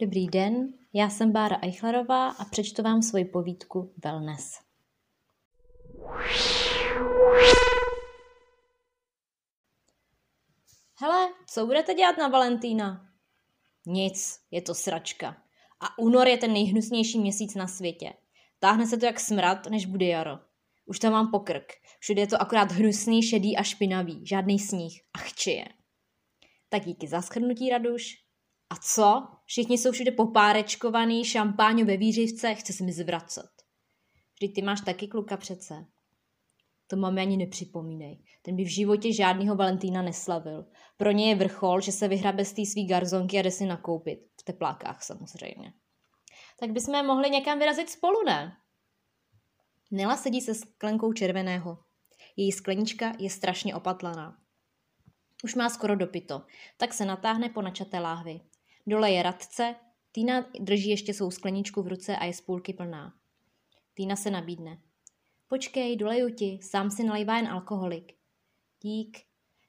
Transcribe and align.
Dobrý 0.00 0.26
den, 0.26 0.74
já 0.92 1.10
jsem 1.10 1.32
Bára 1.32 1.58
Eichlerová 1.62 2.28
a 2.28 2.44
přečtu 2.44 2.82
vám 2.82 3.02
svoji 3.02 3.24
povídku 3.24 3.94
Wellness. 4.04 4.60
Hele, 10.94 11.28
co 11.48 11.66
budete 11.66 11.94
dělat 11.94 12.16
na 12.18 12.28
Valentína? 12.28 13.08
Nic, 13.86 14.40
je 14.50 14.62
to 14.62 14.74
sračka. 14.74 15.42
A 15.80 15.98
únor 15.98 16.28
je 16.28 16.36
ten 16.36 16.52
nejhnusnější 16.52 17.18
měsíc 17.18 17.54
na 17.54 17.66
světě. 17.66 18.12
Táhne 18.58 18.86
se 18.86 18.96
to 18.96 19.06
jak 19.06 19.20
smrad, 19.20 19.66
než 19.66 19.86
bude 19.86 20.06
jaro. 20.06 20.38
Už 20.86 20.98
tam 20.98 21.12
mám 21.12 21.30
pokrk. 21.30 21.72
Všude 21.98 22.22
je 22.22 22.26
to 22.26 22.42
akorát 22.42 22.72
hnusný, 22.72 23.22
šedý 23.22 23.56
a 23.56 23.62
špinavý. 23.62 24.26
Žádný 24.26 24.58
sníh. 24.58 25.02
A 25.14 25.18
chčije. 25.18 25.68
Tak 26.68 26.84
díky 26.84 27.08
za 27.08 27.22
schrnutí, 27.22 27.70
Raduš. 27.70 28.25
A 28.70 28.76
co? 28.76 29.28
Všichni 29.44 29.78
jsou 29.78 29.92
všude 29.92 30.10
popárečkovaný, 30.10 31.24
šampáň 31.24 31.84
ve 31.84 31.96
výřivce, 31.96 32.54
chce 32.54 32.72
se 32.72 32.84
mi 32.84 32.92
zvracet. 32.92 33.50
Vždyť 34.34 34.54
ty 34.54 34.62
máš 34.62 34.80
taky 34.80 35.08
kluka 35.08 35.36
přece. 35.36 35.86
To 36.86 36.96
máme 36.96 37.22
ani 37.22 37.36
nepřipomínej. 37.36 38.24
Ten 38.42 38.56
by 38.56 38.64
v 38.64 38.74
životě 38.74 39.12
žádného 39.12 39.56
Valentína 39.56 40.02
neslavil. 40.02 40.66
Pro 40.96 41.10
ně 41.10 41.28
je 41.28 41.34
vrchol, 41.34 41.80
že 41.80 41.92
se 41.92 42.08
vyhrabe 42.08 42.44
z 42.44 42.52
té 42.52 42.66
svý 42.66 42.86
garzonky 42.86 43.38
a 43.38 43.42
jde 43.42 43.50
si 43.50 43.66
nakoupit. 43.66 44.18
V 44.40 44.42
teplákách 44.42 45.02
samozřejmě. 45.02 45.72
Tak 46.60 46.70
bychom 46.70 47.06
mohli 47.06 47.30
někam 47.30 47.58
vyrazit 47.58 47.90
spolu, 47.90 48.24
ne? 48.26 48.56
Nela 49.90 50.16
sedí 50.16 50.40
se 50.40 50.54
sklenkou 50.54 51.12
červeného. 51.12 51.78
Její 52.36 52.52
sklenička 52.52 53.12
je 53.18 53.30
strašně 53.30 53.74
opatlaná. 53.74 54.38
Už 55.44 55.54
má 55.54 55.68
skoro 55.68 55.96
dopito, 55.96 56.42
tak 56.76 56.94
se 56.94 57.04
natáhne 57.04 57.48
po 57.48 57.62
načaté 57.62 58.00
láhvi. 58.00 58.40
Dole 58.86 59.10
je 59.10 59.22
radce, 59.22 59.74
Týna 60.16 60.44
drží 60.60 60.90
ještě 60.90 61.14
svou 61.14 61.30
skleničku 61.30 61.82
v 61.82 61.86
ruce 61.86 62.16
a 62.16 62.24
je 62.24 62.32
z 62.32 62.40
půlky 62.40 62.72
plná. 62.72 63.14
Týna 63.94 64.16
se 64.16 64.30
nabídne. 64.30 64.78
Počkej, 65.48 65.96
doleju 65.96 66.30
ti, 66.30 66.58
sám 66.62 66.90
si 66.90 67.04
nalejvá 67.04 67.36
jen 67.36 67.48
alkoholik. 67.48 68.12
Dík. 68.82 69.18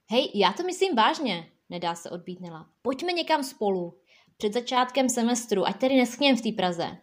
Hej, 0.09 0.31
já 0.35 0.53
to 0.53 0.63
myslím 0.63 0.95
vážně, 0.95 1.51
nedá 1.69 1.95
se 1.95 2.09
odbít 2.09 2.41
Nela. 2.41 2.69
Pojďme 2.81 3.13
někam 3.13 3.43
spolu. 3.43 3.97
Před 4.37 4.53
začátkem 4.53 5.09
semestru, 5.09 5.67
ať 5.67 5.79
tedy 5.79 5.95
neschněm 5.95 6.37
v 6.37 6.41
té 6.41 6.51
Praze. 6.51 6.97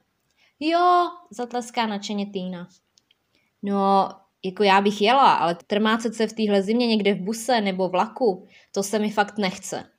Jo, 0.61 1.11
zatleská 1.31 1.87
nadšeně 1.87 2.27
Týna. 2.27 2.69
No, 3.63 4.09
jako 4.45 4.63
já 4.63 4.81
bych 4.81 5.03
jela, 5.03 5.35
ale 5.35 5.55
trmácet 5.55 6.15
se 6.15 6.27
v 6.27 6.33
téhle 6.33 6.63
zimě 6.63 6.87
někde 6.87 7.15
v 7.15 7.21
buse 7.21 7.61
nebo 7.61 7.89
vlaku, 7.89 8.47
to 8.73 8.83
se 8.83 8.99
mi 8.99 9.11
fakt 9.11 9.39
nechce. 9.39 9.94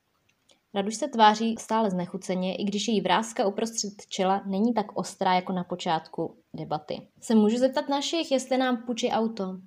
Raduš 0.76 0.95
se 0.95 1.08
tváří 1.08 1.56
stále 1.59 1.92
znechuceně, 1.92 2.56
i 2.56 2.64
když 2.64 2.88
její 2.88 3.02
vrázka 3.02 3.48
uprostřed 3.48 3.94
čela 4.09 4.42
není 4.45 4.73
tak 4.73 4.98
ostrá 4.98 5.34
jako 5.34 5.54
na 5.54 5.64
počátku 5.64 6.38
debaty. 6.54 7.08
Se 7.22 7.36
můžu 7.36 7.58
zeptat 7.58 7.90
našich, 7.90 8.31
jestli 8.31 8.58
nám 8.58 8.84
půjčí 8.86 9.09
auto? 9.09 9.59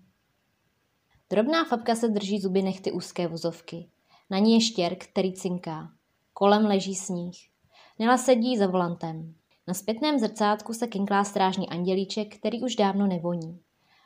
Drobná 1.30 1.64
fabka 1.64 1.94
se 1.94 2.08
drží 2.08 2.40
zuby 2.40 2.62
nechty 2.62 2.92
úzké 2.92 3.28
vozovky. 3.28 3.88
Na 4.30 4.38
ní 4.38 4.54
je 4.54 4.60
štěr, 4.60 4.96
který 4.96 5.32
cinká. 5.32 5.92
Kolem 6.32 6.66
leží 6.66 6.94
sníh. 6.94 7.36
Nela 7.98 8.18
sedí 8.18 8.58
za 8.58 8.66
volantem. 8.66 9.34
Na 9.68 9.74
zpětném 9.74 10.18
zrcátku 10.18 10.72
se 10.72 10.86
kinklá 10.86 11.24
strážní 11.24 11.68
andělíček, 11.68 12.36
který 12.36 12.62
už 12.62 12.76
dávno 12.76 13.06
nevoní. 13.06 13.60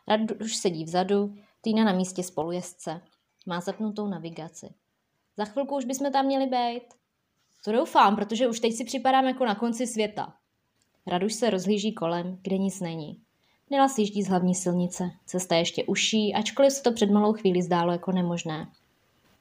Raduš 0.09 0.57
sedí 0.57 0.85
vzadu, 0.85 1.35
Týna 1.61 1.85
na 1.85 1.93
místě 1.93 2.23
spolujezdce. 2.23 3.01
Má 3.47 3.61
zapnutou 3.61 4.07
navigaci. 4.07 4.75
Za 5.37 5.45
chvilku 5.45 5.77
už 5.77 5.85
bychom 5.85 6.13
tam 6.13 6.27
měli 6.27 6.47
být. 6.47 6.83
To 7.65 7.73
doufám, 7.73 8.17
protože 8.17 8.49
už 8.49 8.61
teď 8.61 8.75
si 8.75 8.85
připadám 8.85 9.25
jako 9.25 9.45
na 9.45 9.55
konci 9.55 9.87
světa. 9.87 10.35
Raduš 11.07 11.35
se 11.35 11.51
rozhlíží 11.51 11.93
kolem, 11.93 12.39
kde 12.43 12.59
nic 12.59 12.81
není. 12.81 13.21
Nela 13.71 13.89
sjíždí 13.89 14.23
z 14.23 14.29
hlavní 14.29 14.55
silnice. 14.55 15.11
Cesta 15.27 15.57
ještě 15.57 15.85
uší, 15.85 16.35
ačkoliv 16.35 16.73
se 16.73 16.83
to 16.83 16.93
před 16.93 17.11
malou 17.11 17.33
chvíli 17.33 17.63
zdálo 17.63 17.93
jako 17.93 18.13
nemožné. 18.13 18.69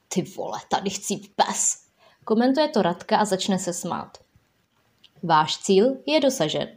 Ty 0.08 0.22
vole, 0.22 0.58
tady 0.70 0.90
chci 0.90 1.20
pes. 1.36 1.86
Komentuje 2.24 2.68
to 2.68 2.82
Radka 2.82 3.18
a 3.18 3.24
začne 3.24 3.58
se 3.58 3.72
smát. 3.72 4.18
Váš 5.22 5.58
cíl 5.58 5.96
je 6.06 6.20
dosažen. 6.20 6.68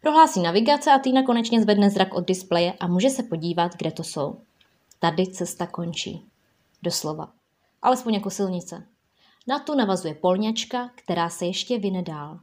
Prohlásí 0.00 0.40
navigace 0.40 0.92
a 0.92 0.98
Týna 0.98 1.22
konečně 1.22 1.62
zvedne 1.62 1.90
zrak 1.90 2.14
od 2.14 2.26
displeje 2.26 2.72
a 2.72 2.86
může 2.86 3.10
se 3.10 3.22
podívat, 3.22 3.76
kde 3.76 3.90
to 3.90 4.04
jsou. 4.04 4.40
Tady 4.98 5.26
cesta 5.26 5.66
končí. 5.66 6.24
Doslova 6.82 7.39
alespoň 7.82 8.14
jako 8.14 8.30
silnice. 8.30 8.86
Na 9.48 9.58
tu 9.58 9.74
navazuje 9.74 10.14
polňačka, 10.14 10.90
která 10.94 11.28
se 11.28 11.46
ještě 11.46 11.78
vyne 11.78 12.02
dál. 12.02 12.40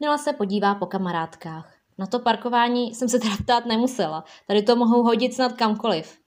Nela 0.00 0.18
se 0.18 0.32
podívá 0.32 0.74
po 0.74 0.86
kamarádkách. 0.86 1.74
Na 1.98 2.06
to 2.06 2.18
parkování 2.18 2.94
jsem 2.94 3.08
se 3.08 3.18
teda 3.18 3.36
ptát 3.36 3.66
nemusela. 3.66 4.24
Tady 4.46 4.62
to 4.62 4.76
mohou 4.76 5.02
hodit 5.02 5.34
snad 5.34 5.52
kamkoliv. 5.52 6.18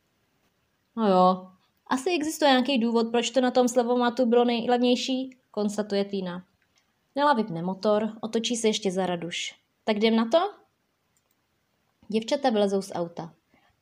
No 0.96 1.08
jo, 1.08 1.48
asi 1.88 2.10
existuje 2.10 2.52
nějaký 2.52 2.78
důvod, 2.78 3.12
proč 3.12 3.30
to 3.30 3.42
na 3.42 3.52
tom 3.52 3.68
slevomatu 3.68 4.26
bylo 4.26 4.46
nejlevnější, 4.46 5.38
konstatuje 5.52 6.06
Týna. 6.06 6.46
Nela 7.16 7.34
vypne 7.34 7.62
motor, 7.62 8.14
otočí 8.22 8.56
se 8.56 8.68
ještě 8.68 8.92
za 8.92 9.06
Raduš. 9.06 9.56
Tak 9.84 9.98
jdem 9.98 10.16
na 10.16 10.26
to? 10.26 10.38
Děvčata 12.08 12.50
vylezou 12.50 12.82
z 12.82 12.92
auta. 12.96 13.34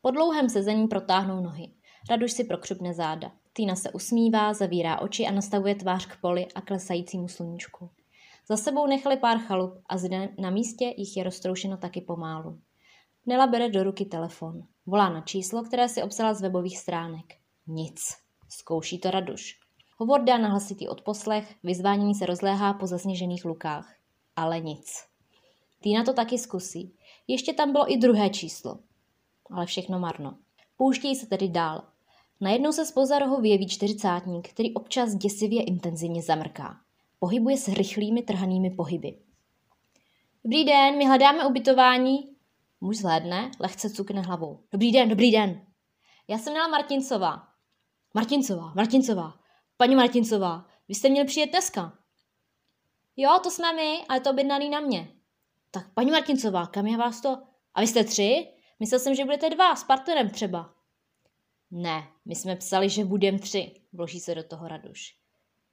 Po 0.01 0.11
dlouhém 0.11 0.49
sezení 0.49 0.87
protáhnou 0.87 1.43
nohy. 1.43 1.71
Raduš 2.09 2.31
si 2.31 2.43
prokřupne 2.43 2.93
záda. 2.93 3.31
Týna 3.53 3.75
se 3.75 3.91
usmívá, 3.91 4.53
zavírá 4.53 5.01
oči 5.01 5.27
a 5.27 5.31
nastavuje 5.31 5.75
tvář 5.75 6.05
k 6.05 6.21
poli 6.21 6.47
a 6.55 6.61
klesajícímu 6.61 7.27
sluníčku. 7.27 7.89
Za 8.47 8.57
sebou 8.57 8.87
nechali 8.87 9.17
pár 9.17 9.37
chalup 9.37 9.73
a 9.89 9.97
zde 9.97 10.29
na 10.39 10.49
místě 10.49 10.93
jich 10.97 11.17
je 11.17 11.23
roztroušeno 11.23 11.77
taky 11.77 12.01
pomálu. 12.01 12.59
Nela 13.25 13.47
bere 13.47 13.69
do 13.69 13.83
ruky 13.83 14.05
telefon. 14.05 14.61
Volá 14.85 15.09
na 15.09 15.21
číslo, 15.21 15.63
které 15.63 15.89
si 15.89 16.03
obsala 16.03 16.33
z 16.33 16.41
webových 16.41 16.77
stránek. 16.77 17.25
Nic. 17.67 18.01
Zkouší 18.49 18.99
to 18.99 19.11
Raduš. 19.11 19.59
Hovor 19.97 20.23
dá 20.23 20.37
na 20.37 20.49
hlasitý 20.49 20.87
odposlech, 20.87 21.55
vyzvánění 21.63 22.15
se 22.15 22.25
rozléhá 22.25 22.73
po 22.73 22.87
zasněžených 22.87 23.45
lukách. 23.45 23.95
Ale 24.35 24.59
nic. 24.59 25.03
Týna 25.79 26.03
to 26.03 26.13
taky 26.13 26.37
zkusí. 26.37 26.95
Ještě 27.27 27.53
tam 27.53 27.71
bylo 27.71 27.91
i 27.91 27.97
druhé 27.97 28.29
číslo. 28.29 28.79
Ale 29.51 29.65
všechno 29.65 29.99
marno. 29.99 30.37
Pouštějí 30.77 31.15
se 31.15 31.25
tedy 31.25 31.49
dál. 31.49 31.90
Najednou 32.41 32.71
se 32.71 32.85
spoza 32.85 33.19
rohu 33.19 33.41
vyjeví 33.41 33.67
čtyřicátník, 33.67 34.49
který 34.49 34.73
občas 34.73 35.15
děsivě 35.15 35.63
intenzivně 35.63 36.21
zamrká. 36.21 36.81
Pohybuje 37.19 37.57
se 37.57 37.73
rychlými 37.73 38.21
trhanými 38.21 38.69
pohyby. 38.69 39.17
Dobrý 40.43 40.65
den, 40.65 40.97
my 40.97 41.05
hledáme 41.05 41.45
ubytování. 41.45 42.35
Muž 42.81 42.97
zhlédne, 42.97 43.51
lehce 43.59 43.89
cukne 43.89 44.21
hlavou. 44.21 44.59
Dobrý 44.71 44.91
den, 44.91 45.09
dobrý 45.09 45.31
den. 45.31 45.65
Já 46.27 46.37
jsem 46.37 46.53
měla 46.53 46.67
Martincová. 46.67 47.47
Martincová, 48.13 48.73
Martincová. 48.75 49.33
Paní 49.77 49.95
Martincová, 49.95 50.65
vy 50.87 50.95
jste 50.95 51.09
měli 51.09 51.27
přijet 51.27 51.49
dneska. 51.49 51.97
Jo, 53.15 53.39
to 53.43 53.51
jsme 53.51 53.73
my, 53.73 54.05
ale 54.09 54.19
to 54.19 54.29
objednaný 54.29 54.69
na 54.69 54.79
mě. 54.79 55.11
Tak 55.71 55.93
paní 55.93 56.11
Martincová, 56.11 56.65
kam 56.67 56.87
je 56.87 56.97
vás 56.97 57.21
to? 57.21 57.37
A 57.73 57.81
vy 57.81 57.87
jste 57.87 58.03
tři? 58.03 58.47
Myslel 58.79 58.99
jsem, 58.99 59.15
že 59.15 59.25
budete 59.25 59.49
dva, 59.49 59.75
s 59.75 59.83
partnerem 59.83 60.29
třeba. 60.29 60.80
Ne, 61.71 62.07
my 62.25 62.35
jsme 62.35 62.55
psali, 62.55 62.89
že 62.89 63.05
budem 63.05 63.39
tři, 63.39 63.71
vloží 63.93 64.19
se 64.19 64.35
do 64.35 64.43
toho 64.43 64.67
Raduš. 64.67 65.15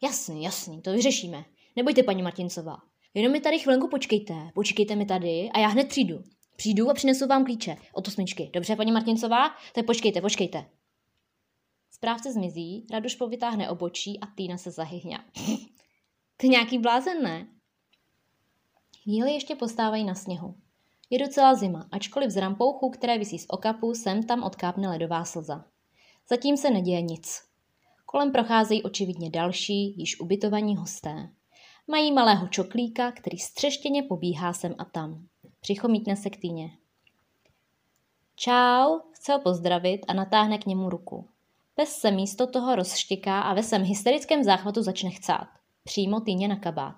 Jasný, 0.03 0.43
jasný, 0.43 0.83
to 0.83 0.93
vyřešíme. 0.93 1.45
Nebojte, 1.77 2.03
paní 2.03 2.23
Martincová. 2.23 2.77
Jenom 3.15 3.33
mi 3.33 3.41
tady 3.41 3.59
chvilku 3.59 3.89
počkejte, 3.89 4.35
počkejte 4.55 4.97
mi 4.97 5.07
tady 5.07 5.51
a 5.51 5.59
já 5.59 5.69
hned 5.69 5.89
přijdu. 5.89 6.23
Přijdu 6.57 6.91
a 6.91 6.95
přinesu 6.95 7.27
vám 7.27 7.45
klíče 7.45 7.77
od 7.93 8.09
osmičky. 8.09 8.51
Dobře, 8.53 8.77
paní 8.77 8.93
Martincová? 8.93 9.51
Tak 9.75 9.87
počkejte, 9.87 10.21
počkejte. 10.21 10.67
Správce 11.91 12.33
zmizí, 12.33 12.87
Raduš 12.91 13.15
povytáhne 13.15 13.71
obočí 13.71 14.21
a 14.21 14.27
Týna 14.27 14.57
se 14.57 14.71
zahyhňá. 14.71 15.25
to 16.37 16.47
nějaký 16.47 16.79
blázen, 16.79 17.23
ne? 17.23 17.47
Chvíli 19.03 19.33
ještě 19.33 19.57
postávají 19.57 20.05
na 20.05 20.15
sněhu. 20.15 20.55
Je 21.11 21.19
docela 21.19 21.55
zima, 21.55 21.89
ačkoliv 21.93 22.31
z 22.31 22.37
rampouchu, 22.37 22.91
které 22.91 23.19
visí 23.19 23.39
z 23.39 23.47
okapu, 23.49 23.95
sem 23.95 24.23
tam 24.23 24.43
odkápne 24.43 24.89
ledová 24.89 25.25
slza. 25.25 25.65
Zatím 26.31 26.57
se 26.57 26.71
neděje 26.71 27.03
nic. 27.03 27.43
Kolem 28.07 28.33
procházejí 28.33 28.83
očividně 28.83 29.31
další, 29.31 29.95
již 30.01 30.21
ubytovaní 30.21 30.77
hosté. 30.77 31.29
Mají 31.87 32.13
malého 32.13 32.49
čoklíka, 32.49 33.13
který 33.13 33.39
střeštěně 33.39 34.03
pobíhá 34.03 34.53
sem 34.53 34.75
a 34.79 34.85
tam. 34.85 35.27
Přichomítne 35.61 36.17
se 36.17 36.31
k 36.31 36.37
týně. 36.37 36.71
Čau, 38.37 38.99
chce 39.13 39.33
ho 39.33 39.41
pozdravit 39.41 40.01
a 40.09 40.13
natáhne 40.13 40.59
k 40.59 40.67
němu 40.67 40.91
ruku. 40.91 41.29
Pes 41.75 41.97
se 41.97 42.11
místo 42.11 42.47
toho 42.47 42.75
rozštěká 42.75 43.41
a 43.41 43.55
ve 43.55 43.63
svém 43.63 43.83
hysterickém 43.83 44.45
záchvatu 44.45 44.83
začne 44.83 45.11
chcát. 45.11 45.49
Přímo 45.85 46.21
týně 46.21 46.49
na 46.49 46.57
kabát. 46.57 46.97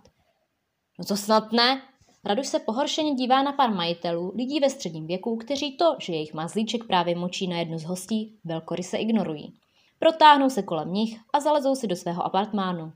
No 0.98 1.04
to 1.04 1.16
snad 1.16 1.52
ne, 1.52 1.82
Raduš 2.24 2.46
se 2.46 2.58
pohoršeně 2.58 3.14
dívá 3.14 3.42
na 3.42 3.52
pár 3.52 3.74
majitelů, 3.74 4.32
lidí 4.36 4.60
ve 4.60 4.70
středním 4.70 5.06
věku, 5.06 5.36
kteří 5.36 5.76
to, 5.76 5.96
že 6.00 6.12
jejich 6.12 6.34
mazlíček 6.34 6.84
právě 6.84 7.16
močí 7.16 7.48
na 7.48 7.58
jednu 7.58 7.78
z 7.78 7.84
hostí, 7.84 8.38
velkoryse 8.44 8.98
ignorují. 8.98 9.54
Protáhnou 9.98 10.50
se 10.50 10.62
kolem 10.62 10.92
nich 10.92 11.20
a 11.32 11.40
zalezou 11.40 11.74
si 11.74 11.86
do 11.86 11.96
svého 11.96 12.22
apartmánu. 12.26 12.92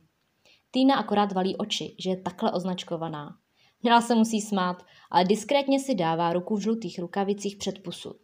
Týna 0.70 0.94
akorát 0.94 1.32
valí 1.32 1.56
oči, 1.56 1.96
že 1.98 2.10
je 2.10 2.22
takhle 2.22 2.52
označkovaná. 2.52 3.36
Nela 3.82 4.00
se 4.00 4.14
musí 4.14 4.40
smát, 4.40 4.82
ale 5.10 5.24
diskrétně 5.24 5.80
si 5.80 5.94
dává 5.94 6.32
ruku 6.32 6.56
v 6.56 6.60
žlutých 6.60 6.98
rukavicích 6.98 7.56
před 7.56 7.82
pusu. 7.82 8.14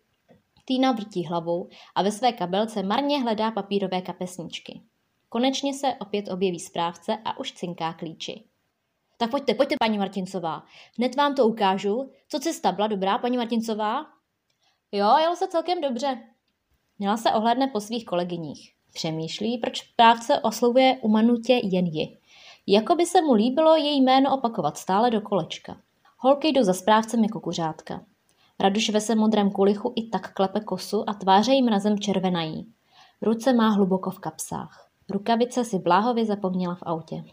Týna 0.64 0.92
vrtí 0.92 1.26
hlavou 1.26 1.68
a 1.94 2.02
ve 2.02 2.12
své 2.12 2.32
kabelce 2.32 2.82
marně 2.82 3.22
hledá 3.22 3.50
papírové 3.50 4.02
kapesničky. 4.02 4.80
Konečně 5.28 5.74
se 5.74 5.94
opět 6.00 6.28
objeví 6.28 6.60
správce 6.60 7.18
a 7.24 7.38
už 7.38 7.52
cinká 7.52 7.92
klíči. 7.92 8.49
Tak 9.20 9.30
pojďte, 9.30 9.54
pojďte, 9.54 9.76
paní 9.80 9.98
Martincová. 9.98 10.62
Hned 10.98 11.16
vám 11.16 11.34
to 11.34 11.46
ukážu. 11.46 12.10
Co 12.28 12.38
cesta 12.38 12.72
byla 12.72 12.86
dobrá, 12.86 13.18
paní 13.18 13.36
Martincová? 13.36 14.06
Jo, 14.92 15.16
jelo 15.20 15.36
se 15.36 15.48
celkem 15.48 15.80
dobře. 15.80 16.18
Měla 16.98 17.16
se 17.16 17.30
ohledne 17.32 17.66
po 17.66 17.80
svých 17.80 18.04
kolegyních. 18.04 18.74
Přemýšlí, 18.92 19.58
proč 19.58 19.80
správce 19.80 20.40
oslovuje 20.40 20.98
umanutě 21.02 21.60
jen 21.62 21.86
ji. 21.86 22.18
Jako 22.66 22.94
by 22.94 23.06
se 23.06 23.22
mu 23.22 23.32
líbilo 23.32 23.76
její 23.76 24.02
jméno 24.02 24.34
opakovat 24.34 24.76
stále 24.76 25.10
do 25.10 25.20
kolečka. 25.20 25.80
Holky 26.18 26.48
jdou 26.48 26.62
za 26.62 26.74
správcem 26.74 27.24
jako 27.24 27.40
kuřátka. 27.40 28.04
Raduš 28.60 28.90
ve 28.90 29.00
se 29.00 29.14
modrém 29.14 29.50
kulichu 29.50 29.92
i 29.96 30.08
tak 30.08 30.34
klepe 30.34 30.60
kosu 30.60 31.04
a 31.06 31.14
tváře 31.14 31.52
jí 31.52 31.62
mrazem 31.62 31.98
červenají. 31.98 32.72
Ruce 33.22 33.52
má 33.52 33.68
hluboko 33.68 34.10
v 34.10 34.18
kapsách. 34.18 34.88
Rukavice 35.10 35.64
si 35.64 35.78
bláhově 35.78 36.26
zapomněla 36.26 36.74
v 36.74 36.82
autě. 36.82 37.24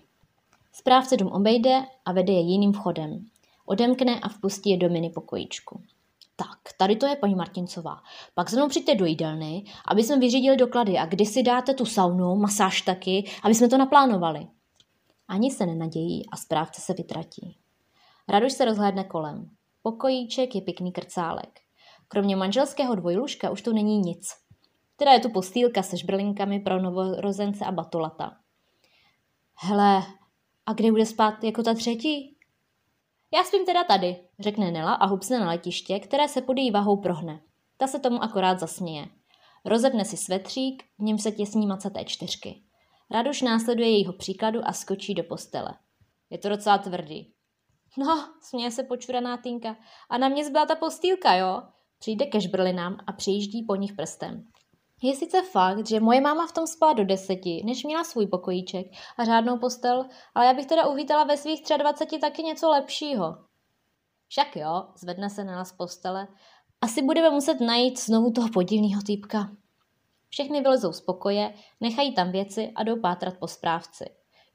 Správce 0.72 1.18
dům 1.18 1.28
obejde 1.28 1.86
a 2.06 2.12
vede 2.12 2.34
je 2.34 2.40
jiným 2.40 2.74
vchodem. 2.74 3.25
Odemkne 3.66 4.19
a 4.19 4.30
vpustí 4.30 4.69
je 4.69 4.78
do 4.78 4.90
mini 4.90 5.10
pokojíčku. 5.10 5.81
Tak, 6.36 6.78
tady 6.78 6.96
to 6.96 7.06
je 7.06 7.16
paní 7.16 7.36
Martincová. 7.36 7.98
Pak 8.34 8.50
se 8.50 8.56
mnou 8.56 8.68
přijďte 8.68 8.96
do 8.96 9.06
jídelny, 9.06 9.64
aby 9.86 10.04
jsme 10.04 10.19
vyřídili 10.19 10.58
doklady 10.58 10.98
a 10.98 11.06
kdy 11.06 11.25
si 11.25 11.44
dáte 11.44 11.74
tu 11.74 11.86
saunu, 11.86 12.36
masáž 12.36 12.81
taky, 12.81 13.30
aby 13.44 13.56
jsme 13.56 13.68
to 13.68 13.78
naplánovali. 13.78 14.48
Ani 15.28 15.52
se 15.52 15.66
nenadějí 15.66 16.30
a 16.31 16.38
správce 16.38 16.81
se 16.81 16.94
vytratí. 16.94 17.58
Raduš 18.28 18.54
se 18.54 18.66
rozhlédne 18.66 19.04
kolem. 19.04 19.50
Pokojíček 19.81 20.56
je 20.56 20.62
pěkný 20.62 20.92
krcálek. 20.92 21.60
Kromě 22.08 22.36
manželského 22.36 22.96
dvojlužka 22.96 23.50
už 23.50 23.62
tu 23.62 23.74
není 23.74 24.00
nic. 24.00 24.36
Teda 24.96 25.12
je 25.12 25.19
tu 25.19 25.30
postýlka 25.30 25.84
se 25.84 25.98
žbrlinkami 25.98 26.60
pro 26.60 26.81
novorozence 26.81 27.66
a 27.66 27.72
batolata. 27.72 28.38
Hele, 29.56 30.04
a 30.68 30.74
kde 30.74 30.92
bude 30.92 31.06
spát 31.06 31.44
jako 31.44 31.64
ta 31.64 31.74
třetí? 31.74 32.38
Já 33.34 33.44
spím 33.44 33.66
teda 33.66 33.84
tady, 33.84 34.16
řekne 34.40 34.72
Nela 34.72 34.94
a 34.94 35.06
hupsne 35.06 35.40
na 35.40 35.48
letiště, 35.48 36.00
které 36.00 36.28
se 36.28 36.42
pod 36.42 36.58
její 36.58 36.72
vahou 36.72 36.98
prohne. 36.98 37.42
Ta 37.78 37.88
se 37.88 38.00
tomu 38.00 38.24
akorát 38.24 38.60
zasměje. 38.60 39.08
Rozepne 39.66 40.06
si 40.06 40.18
svetřík, 40.18 40.84
v 41.00 41.04
něm 41.04 41.18
se 41.18 41.31
těsní 41.31 41.68
macaté 41.68 42.06
čtyřky. 42.06 42.62
Raduš 43.12 43.42
následuje 43.42 43.90
jejího 43.90 44.14
příkladu 44.14 44.60
a 44.66 44.74
skočí 44.74 45.14
do 45.14 45.24
postele. 45.24 45.74
Je 46.30 46.38
to 46.38 46.50
docela 46.50 46.78
tvrdý. 46.78 47.34
No, 47.98 48.34
směje 48.42 48.72
se 48.72 48.84
počuraná 48.84 49.38
Týnka. 49.38 49.78
A 50.10 50.18
na 50.18 50.30
mě 50.30 50.46
zbyla 50.46 50.66
ta 50.66 50.75
postýlka, 50.75 51.36
jo? 51.36 51.62
Přijde 52.00 52.25
ke 52.25 52.42
žbrlinám 52.42 52.98
a 53.08 53.12
přijíždí 53.12 53.64
po 53.64 53.75
nich 53.75 53.94
prstem. 53.94 54.48
Je 55.01 55.15
sice 55.15 55.41
fakt, 55.41 55.88
že 55.88 55.99
moje 55.99 56.21
máma 56.21 56.47
v 56.47 56.51
tom 56.51 56.67
spala 56.67 56.94
do 56.94 57.05
deseti, 57.05 57.61
než 57.65 57.83
měla 57.83 58.03
svůj 58.03 58.27
pokojíček 58.27 58.88
a 59.17 59.25
řádnou 59.25 59.57
postel, 59.57 60.05
ale 60.35 60.45
já 60.45 60.53
bych 60.53 60.65
teda 60.65 60.88
uvítala 60.88 61.23
ve 61.23 61.38
svých 61.38 61.63
23 61.77 62.19
taky 62.19 62.44
něco 62.44 62.69
lepšího. 62.69 63.38
Však 64.27 64.55
jo, 64.55 64.88
zvedne 64.95 65.29
se 65.29 65.44
Nela 65.44 65.65
z 65.65 65.71
postele. 65.71 66.27
Asi 66.81 67.01
budeme 67.01 67.29
muset 67.29 67.61
najít 67.61 67.99
znovu 67.99 68.31
toho 68.31 68.49
podivného 68.53 69.01
týpka. 69.01 69.51
Všechny 70.29 70.61
vylezou 70.61 70.94
z 70.94 71.01
pokoje, 71.01 71.53
nechají 71.81 72.13
tam 72.13 72.31
věci 72.31 72.71
a 72.75 72.83
jdou 72.83 73.01
pátrat 73.01 73.38
po 73.39 73.47
správci. 73.47 74.05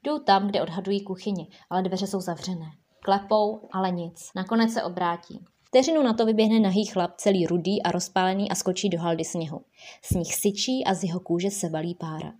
Jdou 0.03 0.19
tam, 0.19 0.47
kde 0.47 0.61
odhadují 0.61 1.03
kuchyni, 1.03 1.47
ale 1.69 1.81
dveře 1.81 2.07
jsou 2.07 2.19
zavřené. 2.19 2.71
Klepou, 3.03 3.69
ale 3.71 3.91
nic. 3.91 4.29
Nakonec 4.35 4.73
se 4.73 4.83
obrátí. 4.83 5.45
Vteřinu 5.73 6.03
na 6.03 6.13
to 6.13 6.25
vyběhne 6.25 6.59
nahý 6.59 6.85
chlap, 6.85 7.11
celý 7.17 7.47
rudý 7.47 7.83
a 7.83 7.91
rozpálený 7.91 8.51
a 8.51 8.55
skočí 8.55 8.89
do 8.89 8.99
haldy 8.99 9.25
sněhu. 9.25 9.61
Sníh 10.01 10.35
syčí 10.35 10.83
a 10.85 10.93
z 10.93 11.03
jeho 11.03 11.19
kůže 11.19 11.51
se 11.51 11.69
valí 11.69 11.95
pára. 11.95 12.33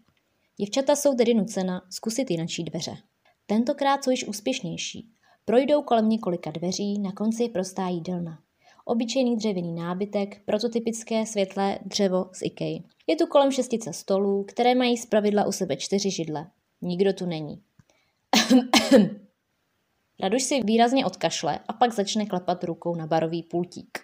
Děvčata 0.58 0.96
jsou 0.96 1.16
tedy 1.16 1.34
nucena 1.34 1.82
zkusit 1.90 2.32
jinačí 2.32 2.64
dveře. 2.64 2.98
Tentokrát 3.46 4.04
jsou 4.04 4.12
již 4.12 4.28
úspěšnější. 4.28 5.10
Projdou 5.46 5.82
kolem 5.82 6.10
několika 6.10 6.52
dveří, 6.52 7.00
na 7.00 7.12
konci 7.12 7.44
je 7.44 7.50
prostá 7.50 7.88
jídelna. 7.88 8.40
Obyčejný 8.86 9.36
dřevěný 9.36 9.74
nábytek, 9.74 10.42
prototypické 10.46 11.26
světlé 11.26 11.80
dřevo 11.86 12.26
z 12.34 12.42
IKEA. 12.42 12.80
Je 13.08 13.16
tu 13.16 13.28
kolem 13.28 13.52
šestice 13.52 13.94
stolů, 13.94 14.44
které 14.44 14.76
mají 14.76 14.98
zpravidla 14.98 15.46
u 15.46 15.52
sebe 15.52 15.76
čtyři 15.78 16.12
židle. 16.12 16.48
Nikdo 16.82 17.14
tu 17.14 17.26
není. 17.26 17.62
Raduš 20.24 20.44
si 20.44 20.64
výrazně 20.64 21.06
odkašle 21.06 21.60
a 21.68 21.74
pak 21.74 21.94
začne 21.94 22.26
klepat 22.26 22.64
rukou 22.64 22.96
na 22.96 23.08
barový 23.08 23.44
pultík. 23.44 24.00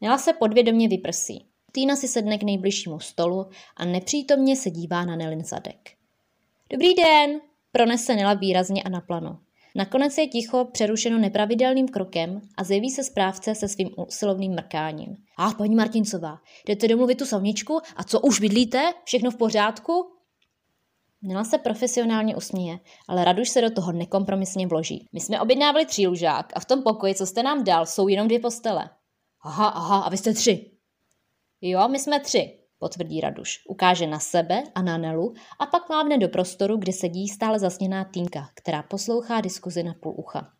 Nela 0.00 0.18
se 0.18 0.32
podvědomě 0.32 0.88
vyprsí. 0.88 1.46
Týna 1.72 1.96
si 1.96 2.08
sedne 2.08 2.38
k 2.38 2.42
nejbližšímu 2.42 3.00
stolu 3.00 3.46
a 3.76 3.84
nepřítomně 3.84 4.56
se 4.56 4.70
dívá 4.70 5.04
na 5.04 5.16
Nelin 5.16 5.44
zadek. 5.44 5.90
Dobrý 6.70 6.94
den, 6.94 7.40
pronese 7.72 8.16
Nela 8.16 8.34
výrazně 8.34 8.82
a 8.82 8.88
naplano. 8.88 9.38
Nakonec 9.74 10.18
je 10.18 10.28
ticho 10.28 10.64
přerušeno 10.72 11.18
nepravidelným 11.18 11.88
krokem 11.88 12.40
a 12.56 12.64
zjeví 12.64 12.90
se 12.90 13.04
správce 13.04 13.54
se 13.54 13.68
svým 13.68 13.90
usilovným 13.96 14.52
mrkáním. 14.52 15.16
A 15.36 15.46
ah, 15.46 15.54
paní 15.54 15.74
Martincová, 15.74 16.38
jdete 16.66 16.88
domluvit 16.88 17.18
tu 17.18 17.26
savničku? 17.26 17.80
A 17.96 18.04
co, 18.04 18.20
už 18.20 18.40
bydlíte? 18.40 18.92
Všechno 19.04 19.30
v 19.30 19.36
pořádku? 19.36 20.13
Nela 21.26 21.44
se 21.44 21.58
profesionálně 21.58 22.36
usměje, 22.36 22.78
ale 23.08 23.24
Raduš 23.24 23.48
se 23.48 23.60
do 23.60 23.70
toho 23.70 23.92
nekompromisně 23.92 24.66
vloží. 24.66 25.08
My 25.12 25.20
jsme 25.20 25.40
objednávali 25.40 25.86
třílužák 25.86 26.52
a 26.54 26.60
v 26.60 26.64
tom 26.64 26.82
pokoji, 26.82 27.14
co 27.14 27.26
jste 27.26 27.42
nám 27.42 27.64
dal, 27.64 27.86
jsou 27.86 28.08
jenom 28.08 28.28
dvě 28.28 28.40
postele. 28.40 28.90
Aha, 29.40 29.68
aha, 29.68 29.98
a 29.98 30.10
vy 30.10 30.16
jste 30.16 30.34
tři. 30.34 30.70
Jo, 31.60 31.88
my 31.88 31.98
jsme 31.98 32.20
tři, 32.20 32.58
potvrdí 32.78 33.20
Raduš. 33.20 33.62
Ukáže 33.68 34.06
na 34.06 34.18
sebe 34.18 34.62
a 34.74 34.82
na 34.82 34.98
Nelu 34.98 35.34
a 35.58 35.66
pak 35.66 35.88
mávne 35.88 36.18
do 36.18 36.28
prostoru, 36.28 36.76
kde 36.76 36.92
sedí 36.92 37.28
stále 37.28 37.58
zasněná 37.58 38.04
Týnka, 38.04 38.48
která 38.54 38.82
poslouchá 38.82 39.40
diskuzi 39.40 39.82
na 39.82 39.94
půl 40.00 40.14
ucha. 40.16 40.52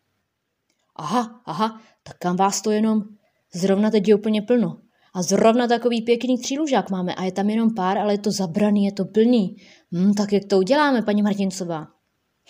Aha, 0.95 1.41
aha, 1.45 1.81
tak 2.03 2.17
kam 2.17 2.35
vás 2.35 2.61
to 2.61 2.71
jenom? 2.71 3.03
Zrovna 3.53 3.91
teď 3.91 4.07
je 4.07 4.15
úplně 4.15 4.41
plno. 4.41 4.77
A 5.15 5.21
zrovna 5.21 5.67
takový 5.67 6.01
pěkný 6.01 6.37
třílužák 6.37 6.89
máme 6.89 7.15
a 7.15 7.23
je 7.23 7.31
tam 7.31 7.49
jenom 7.49 7.73
pár, 7.75 7.97
ale 7.97 8.13
je 8.13 8.17
to 8.17 8.31
zabraný, 8.31 8.85
je 8.85 8.91
to 8.91 9.05
plný. 9.05 9.55
Hm, 9.91 10.13
tak 10.13 10.33
jak 10.33 10.45
to 10.45 10.57
uděláme, 10.57 11.01
paní 11.01 11.21
Martincová? 11.23 11.87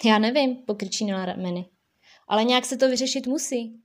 Já 0.06 0.20
nevím, 0.20 0.56
pokrčínila 0.56 1.26
rameny. 1.26 1.66
Ale 2.28 2.44
nějak 2.44 2.66
se 2.66 2.78
to 2.78 2.90
vyřešit 2.90 3.28
musí. 3.28 3.80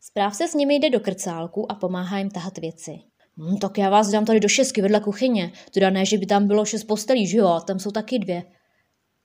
Správce 0.00 0.48
s 0.48 0.54
nimi 0.54 0.74
jde 0.74 0.90
do 0.90 1.00
krcálku 1.00 1.72
a 1.72 1.74
pomáhá 1.74 2.18
jim 2.18 2.30
tahat 2.30 2.58
věci. 2.58 2.98
Hm, 3.36 3.56
tak 3.56 3.78
já 3.78 3.90
vás 3.90 4.10
dám 4.10 4.24
tady 4.24 4.40
do 4.40 4.48
šestky 4.48 4.82
vedle 4.82 5.00
kuchyně. 5.00 5.52
Teda 5.74 5.90
ne, 5.90 6.06
že 6.06 6.18
by 6.18 6.26
tam 6.26 6.46
bylo 6.46 6.64
šest 6.64 6.84
postelí, 6.84 7.26
že 7.26 7.38
jo? 7.38 7.60
Tam 7.66 7.78
jsou 7.78 7.90
taky 7.90 8.18
dvě. 8.18 8.42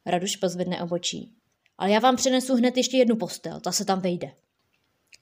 Raduš 0.05 0.35
pozvedne 0.35 0.83
obočí. 0.83 1.33
Ale 1.77 1.91
já 1.91 1.99
vám 1.99 2.15
přinesu 2.15 2.55
hned 2.55 2.77
ještě 2.77 2.97
jednu 2.97 3.15
postel, 3.15 3.59
ta 3.59 3.71
se 3.71 3.85
tam 3.85 3.99
vejde. 3.99 4.31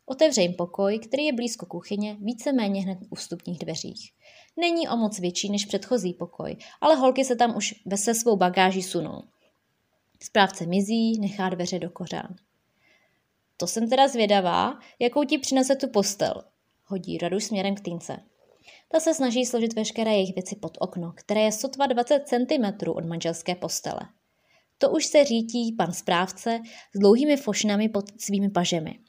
Otevře 0.06 0.42
jim 0.42 0.54
pokoj, 0.54 1.00
který 1.00 1.26
je 1.26 1.34
blízko 1.34 1.66
kuchyně, 1.66 2.18
víceméně 2.20 2.82
hned 2.82 2.98
u 3.10 3.16
vstupních 3.16 3.60
dveřích. 3.60 4.14
Není 4.58 4.88
o 4.88 4.98
moc 4.98 5.20
větší 5.20 5.50
než 5.50 5.66
předchozí 5.66 6.14
pokoj, 6.14 6.56
ale 6.82 6.96
holky 6.96 7.26
se 7.26 7.36
tam 7.36 7.56
už 7.58 7.74
ve 7.86 7.98
se 7.98 8.16
svou 8.16 8.38
bagáží 8.38 8.84
sunou. 8.84 9.22
Správce 10.22 10.66
mizí, 10.66 11.20
nechá 11.20 11.50
dveře 11.50 11.80
do 11.80 11.90
kořán. 11.90 12.36
To 13.58 13.68
jsem 13.68 13.90
teda 13.90 14.08
zvědavá, 14.08 14.80
jakou 15.00 15.24
ti 15.24 15.38
přinese 15.38 15.76
tu 15.76 15.90
postel, 15.90 16.34
hodí 16.86 17.18
radu 17.18 17.40
směrem 17.40 17.76
k 17.76 17.82
týnce. 17.82 18.20
Ta 18.92 19.00
se 19.00 19.14
snaží 19.14 19.46
složit 19.46 19.74
veškeré 19.74 20.12
jejich 20.12 20.36
věci 20.36 20.56
pod 20.56 20.78
okno, 20.80 21.14
které 21.16 21.42
je 21.42 21.52
sotva 21.52 21.88
20 21.88 22.28
cm 22.28 22.90
od 22.90 23.06
manželské 23.06 23.56
postele. 23.56 24.02
To 24.78 24.90
už 24.90 25.06
se 25.06 25.24
řítí 25.24 25.76
pan 25.78 25.94
správce 25.94 26.60
s 26.96 27.00
dlouhými 27.00 27.38
fošnami 27.38 27.90
pod 27.90 28.06
svými 28.22 28.50
pažemi. 28.50 29.00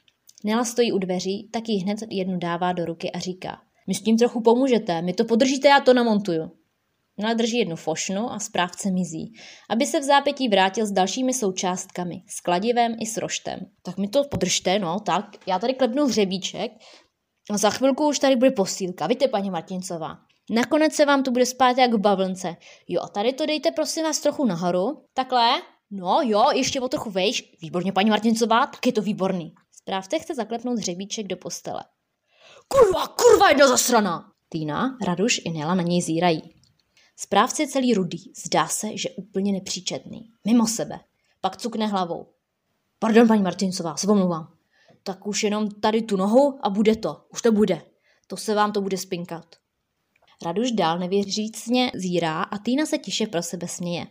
Nela 0.45 0.65
stojí 0.65 0.91
u 0.91 0.97
dveří, 0.97 1.49
tak 1.53 1.69
jí 1.69 1.83
hned 1.83 1.99
jednu 2.09 2.37
dává 2.37 2.73
do 2.73 2.85
ruky 2.85 3.11
a 3.11 3.19
říká. 3.19 3.61
Mi 3.87 3.93
s 3.93 4.01
tím 4.01 4.17
trochu 4.17 4.41
pomůžete, 4.41 5.01
mi 5.01 5.13
to 5.13 5.25
podržíte, 5.25 5.67
já 5.67 5.79
to 5.79 5.93
namontuju. 5.93 6.51
Nela 7.17 7.33
drží 7.33 7.57
jednu 7.57 7.75
fošnu 7.75 8.31
a 8.31 8.39
správce 8.39 8.91
mizí, 8.91 9.33
aby 9.69 9.85
se 9.85 9.99
v 9.99 10.03
zápětí 10.03 10.49
vrátil 10.49 10.85
s 10.85 10.91
dalšími 10.91 11.33
součástkami, 11.33 12.23
s 12.27 12.41
kladivem 12.41 12.95
i 13.01 13.05
s 13.05 13.17
roštem. 13.17 13.59
Tak 13.83 13.97
mi 13.97 14.07
to 14.07 14.23
podržte, 14.23 14.79
no, 14.79 14.99
tak. 14.99 15.25
Já 15.47 15.59
tady 15.59 15.73
klepnu 15.73 16.05
hřebíček 16.05 16.71
a 17.51 17.57
za 17.57 17.69
chvilku 17.69 18.07
už 18.07 18.19
tady 18.19 18.35
bude 18.35 18.51
posílka. 18.51 19.07
Víte, 19.07 19.27
paní 19.27 19.49
Martincová. 19.49 20.17
Nakonec 20.49 20.93
se 20.93 21.05
vám 21.05 21.23
tu 21.23 21.31
bude 21.31 21.45
spát 21.45 21.77
jak 21.77 21.93
v 21.93 21.97
bavlnce. 21.97 22.55
Jo, 22.87 23.01
tady 23.13 23.33
to 23.33 23.45
dejte 23.45 23.71
prosím 23.71 24.03
vás 24.03 24.19
trochu 24.19 24.45
nahoru. 24.45 25.03
Takhle? 25.13 25.51
No 25.91 26.19
jo, 26.23 26.43
ještě 26.53 26.81
o 26.81 26.87
trochu 26.87 27.11
vejš. 27.11 27.43
Výborně, 27.61 27.91
paní 27.91 28.09
Martincová, 28.09 28.67
tak 28.67 28.85
je 28.85 28.91
to 28.91 29.01
výborný. 29.01 29.53
Správce 29.85 30.19
chce 30.19 30.35
zaklepnout 30.35 30.79
hřebíček 30.79 31.27
do 31.27 31.37
postele. 31.37 31.83
Kurva, 32.67 33.07
kurva, 33.07 33.49
jedna 33.49 33.67
zasrana! 33.67 34.31
Týna, 34.49 34.97
Raduš 35.01 35.41
i 35.45 35.49
Nela 35.49 35.75
na 35.75 35.83
něj 35.83 36.01
zírají. 36.01 36.41
Správce 37.17 37.63
je 37.63 37.67
celý 37.67 37.93
rudý, 37.93 38.31
zdá 38.45 38.67
se, 38.67 38.97
že 38.97 39.09
úplně 39.09 39.51
nepříčetný, 39.51 40.31
mimo 40.45 40.67
sebe. 40.67 40.99
pak 41.41 41.57
cukne 41.57 41.87
hlavou. 41.87 42.27
Pardon, 42.99 43.27
paní 43.27 43.41
Martincová, 43.41 43.97
se 43.97 44.07
omlouvám. 44.07 44.53
Tak 45.03 45.27
už 45.27 45.43
jenom 45.43 45.71
tady 45.71 46.01
tu 46.01 46.17
nohu 46.17 46.59
a 46.61 46.69
bude 46.69 46.95
to. 46.95 47.25
Už 47.29 47.41
to 47.41 47.51
bude. 47.51 47.81
To 48.27 48.37
se 48.37 48.55
vám 48.55 48.71
to 48.71 48.81
bude 48.81 48.97
spinkat. 48.97 49.55
Raduš 50.45 50.71
dál 50.71 50.99
nevěřícně 50.99 51.91
zírá 51.95 52.43
a 52.43 52.57
Týna 52.57 52.85
se 52.85 52.97
tiše 52.97 53.27
pro 53.27 53.43
sebe 53.43 53.67
směje. 53.67 54.07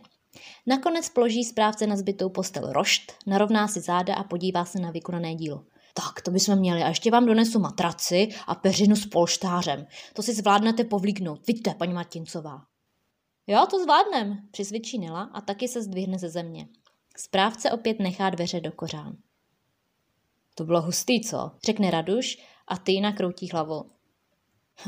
Nakonec 0.65 1.09
položí 1.09 1.43
správce 1.43 1.87
na 1.87 1.97
zbytou 1.97 2.29
postel 2.29 2.73
rošt, 2.73 3.13
narovná 3.25 3.67
si 3.67 3.81
záda 3.81 4.15
a 4.15 4.23
podívá 4.23 4.65
se 4.65 4.79
na 4.79 4.91
vykonané 4.91 5.35
dílo. 5.35 5.63
Tak, 5.93 6.21
to 6.21 6.31
bychom 6.31 6.55
měli. 6.55 6.83
A 6.83 6.87
ještě 6.87 7.11
vám 7.11 7.25
donesu 7.25 7.59
matraci 7.59 8.29
a 8.47 8.55
peřinu 8.55 8.95
s 8.95 9.05
polštářem. 9.05 9.87
To 10.13 10.23
si 10.23 10.33
zvládnete 10.33 10.83
povlíknout. 10.83 11.47
Vidíte, 11.47 11.73
paní 11.73 11.93
Martincová. 11.93 12.61
Jo, 13.47 13.67
to 13.69 13.83
zvládnem, 13.83 14.37
přizvědčí 14.51 14.99
Nela 14.99 15.21
a 15.21 15.41
taky 15.41 15.67
se 15.67 15.81
zdvihne 15.81 16.19
ze 16.19 16.29
země. 16.29 16.67
Správce 17.17 17.71
opět 17.71 17.99
nechá 17.99 18.29
dveře 18.29 18.61
do 18.61 18.71
kořán. 18.71 19.17
To 20.55 20.63
bylo 20.63 20.81
hustý, 20.81 21.21
co? 21.21 21.51
Řekne 21.65 21.91
Raduš 21.91 22.37
a 22.67 22.77
ty 22.77 23.01
nakroutí 23.01 23.49
hlavou. 23.49 23.91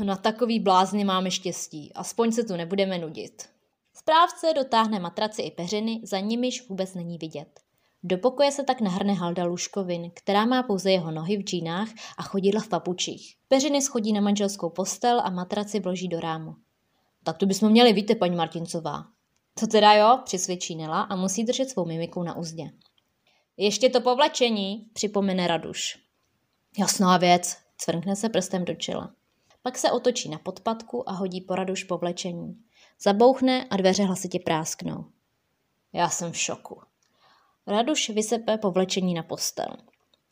Na 0.04 0.16
takový 0.16 0.60
blázny 0.60 1.04
máme 1.04 1.30
štěstí, 1.30 1.92
aspoň 1.94 2.32
se 2.32 2.44
tu 2.44 2.56
nebudeme 2.56 2.98
nudit. 2.98 3.48
Správce 3.98 4.52
dotáhne 4.54 5.00
matraci 5.00 5.42
i 5.42 5.50
peřiny, 5.50 6.00
za 6.04 6.18
nimiž 6.20 6.68
vůbec 6.68 6.94
není 6.94 7.18
vidět. 7.18 7.60
Do 8.02 8.18
pokoje 8.18 8.52
se 8.52 8.64
tak 8.64 8.80
nahrne 8.80 9.12
Halda 9.12 9.44
Luškovin, 9.44 10.10
která 10.14 10.46
má 10.46 10.62
pouze 10.62 10.92
jeho 10.92 11.10
nohy 11.10 11.36
v 11.36 11.40
džínách 11.40 11.88
a 12.18 12.22
chodidla 12.22 12.60
v 12.60 12.68
papučích. 12.68 13.36
Peřiny 13.48 13.82
schodí 13.82 14.12
na 14.12 14.20
manželskou 14.20 14.70
postel 14.70 15.20
a 15.24 15.30
matraci 15.30 15.80
vloží 15.80 16.08
do 16.08 16.20
rámu. 16.20 16.54
Tak 17.24 17.38
to 17.38 17.46
bychom 17.46 17.70
měli, 17.70 17.92
víte, 17.92 18.14
paní 18.14 18.36
Martincová. 18.36 19.04
To 19.60 19.66
teda 19.66 19.92
jo, 19.92 20.18
přisvědčí 20.24 20.76
Nela 20.76 21.00
a 21.00 21.16
musí 21.16 21.44
držet 21.44 21.70
svou 21.70 21.84
mimikou 21.84 22.22
na 22.22 22.36
úzdě. 22.36 22.70
Ještě 23.56 23.88
to 23.88 24.00
povlečení, 24.00 24.90
připomene 24.92 25.46
Raduš. 25.46 25.98
Jasná 26.78 27.16
věc, 27.16 27.56
cvrkne 27.78 28.16
se 28.16 28.28
prstem 28.28 28.64
do 28.64 28.74
čela. 28.74 29.14
Pak 29.62 29.78
se 29.78 29.90
otočí 29.90 30.28
na 30.28 30.38
podpatku 30.38 31.08
a 31.08 31.12
hodí 31.12 31.40
po 31.40 31.54
Raduš 31.54 31.84
povlečení. 31.84 32.67
Zabouchne 33.02 33.64
a 33.64 33.76
dveře 33.76 34.04
hlasitě 34.04 34.38
prásknou. 34.38 35.04
Já 35.92 36.08
jsem 36.08 36.32
v 36.32 36.36
šoku. 36.36 36.82
Raduš 37.66 38.10
vysepe 38.10 38.58
povlečení 38.58 39.14
na 39.14 39.22
postel. 39.22 39.76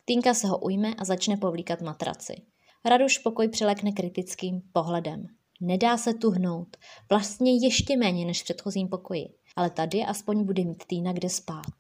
Týnka 0.04 0.35
se 0.35 0.46
ho 0.46 0.58
ujme 0.58 0.94
a 0.94 1.04
začne 1.04 1.37
povlíkat 1.37 1.80
matraci. 1.80 2.42
Raduš 2.85 3.18
pokoj 3.18 3.49
přilekne 3.49 3.92
kritickým 3.92 4.62
pohledem. 4.73 5.26
Nedá 5.61 5.96
se 5.96 6.14
tu 6.14 6.30
hnout, 6.30 6.76
vlastně 7.11 7.56
ještě 7.56 7.96
méně 7.96 8.25
než 8.25 8.40
v 8.40 8.44
předchozím 8.44 8.88
pokoji, 8.88 9.28
ale 9.56 9.70
tady 9.70 10.04
aspoň 10.04 10.44
bude 10.44 10.64
mít 10.64 10.85
Týna 10.87 11.12
kde 11.12 11.28
spát. 11.28 11.75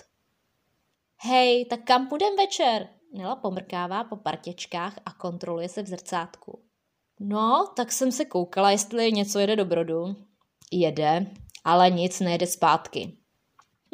Hej, 1.16 1.64
tak 1.64 1.84
kam 1.84 2.08
půjdem 2.08 2.36
večer? 2.36 2.88
Nela 3.12 3.36
pomrkává 3.36 4.04
po 4.04 4.16
partěčkách 4.16 4.98
a 5.04 5.12
kontroluje 5.12 5.68
se 5.68 5.82
v 5.82 5.86
zrcátku. 5.86 6.62
No, 7.20 7.72
tak 7.76 7.92
jsem 7.92 8.12
se 8.12 8.24
koukala, 8.24 8.70
jestli 8.70 9.12
něco 9.12 9.38
jede 9.38 9.56
do 9.56 9.64
brodu. 9.64 10.16
Jede, 10.72 11.26
ale 11.64 11.90
nic 11.90 12.20
nejede 12.20 12.46
zpátky. 12.46 13.16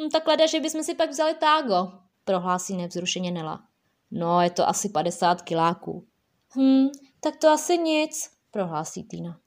Hm, 0.01 0.09
tak 0.09 0.27
leda, 0.27 0.47
že 0.47 0.59
bychom 0.59 0.83
si 0.83 0.95
pak 0.95 1.09
vzali 1.09 1.35
tágo, 1.35 1.91
prohlásí 2.23 2.77
nevzrušeně 2.77 3.31
Nela. 3.31 3.67
No, 4.11 4.41
je 4.41 4.49
to 4.49 4.69
asi 4.69 4.89
50 4.89 5.41
kiláků. 5.41 6.07
Hm, 6.57 6.87
tak 7.19 7.37
to 7.37 7.49
asi 7.49 7.77
nic, 7.77 8.31
prohlásí 8.51 9.03
Týna. 9.03 9.39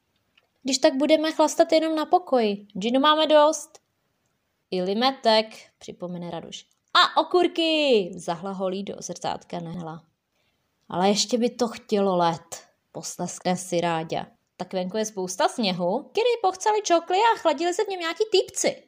Když 0.63 0.79
tak 0.79 0.95
budeme 0.95 1.33
chlastat 1.33 1.73
jenom 1.73 1.97
na 1.97 2.07
pokoji. 2.07 2.67
Džinu 2.79 3.01
máme 3.01 3.27
dost. 3.27 3.79
I 4.71 4.83
limetek, 4.83 5.47
připomene 5.79 6.31
Raduš. 6.31 6.67
A 6.95 7.21
okurky, 7.21 8.11
zahlaholí 8.17 8.83
do 8.83 8.95
zrcátka 8.99 9.61
Nela. 9.61 10.05
Ale 10.89 11.09
ještě 11.09 11.39
by 11.39 11.51
to 11.51 11.69
chtělo 11.69 12.17
let, 12.17 12.69
posleskne 12.93 13.57
si 13.57 13.81
Ráďa. 13.81 14.27
Tak 14.57 14.73
venku 14.73 14.97
je 14.97 15.05
spousta 15.05 15.49
sněhu, 15.49 16.03
který 16.03 16.31
pochceli 16.43 16.83
čokly 16.83 17.17
a 17.17 17.39
chladili 17.39 17.75
se 17.75 17.85
v 17.85 17.89
něm 17.89 18.01
nějaký 18.01 18.25
týpci. 18.33 18.83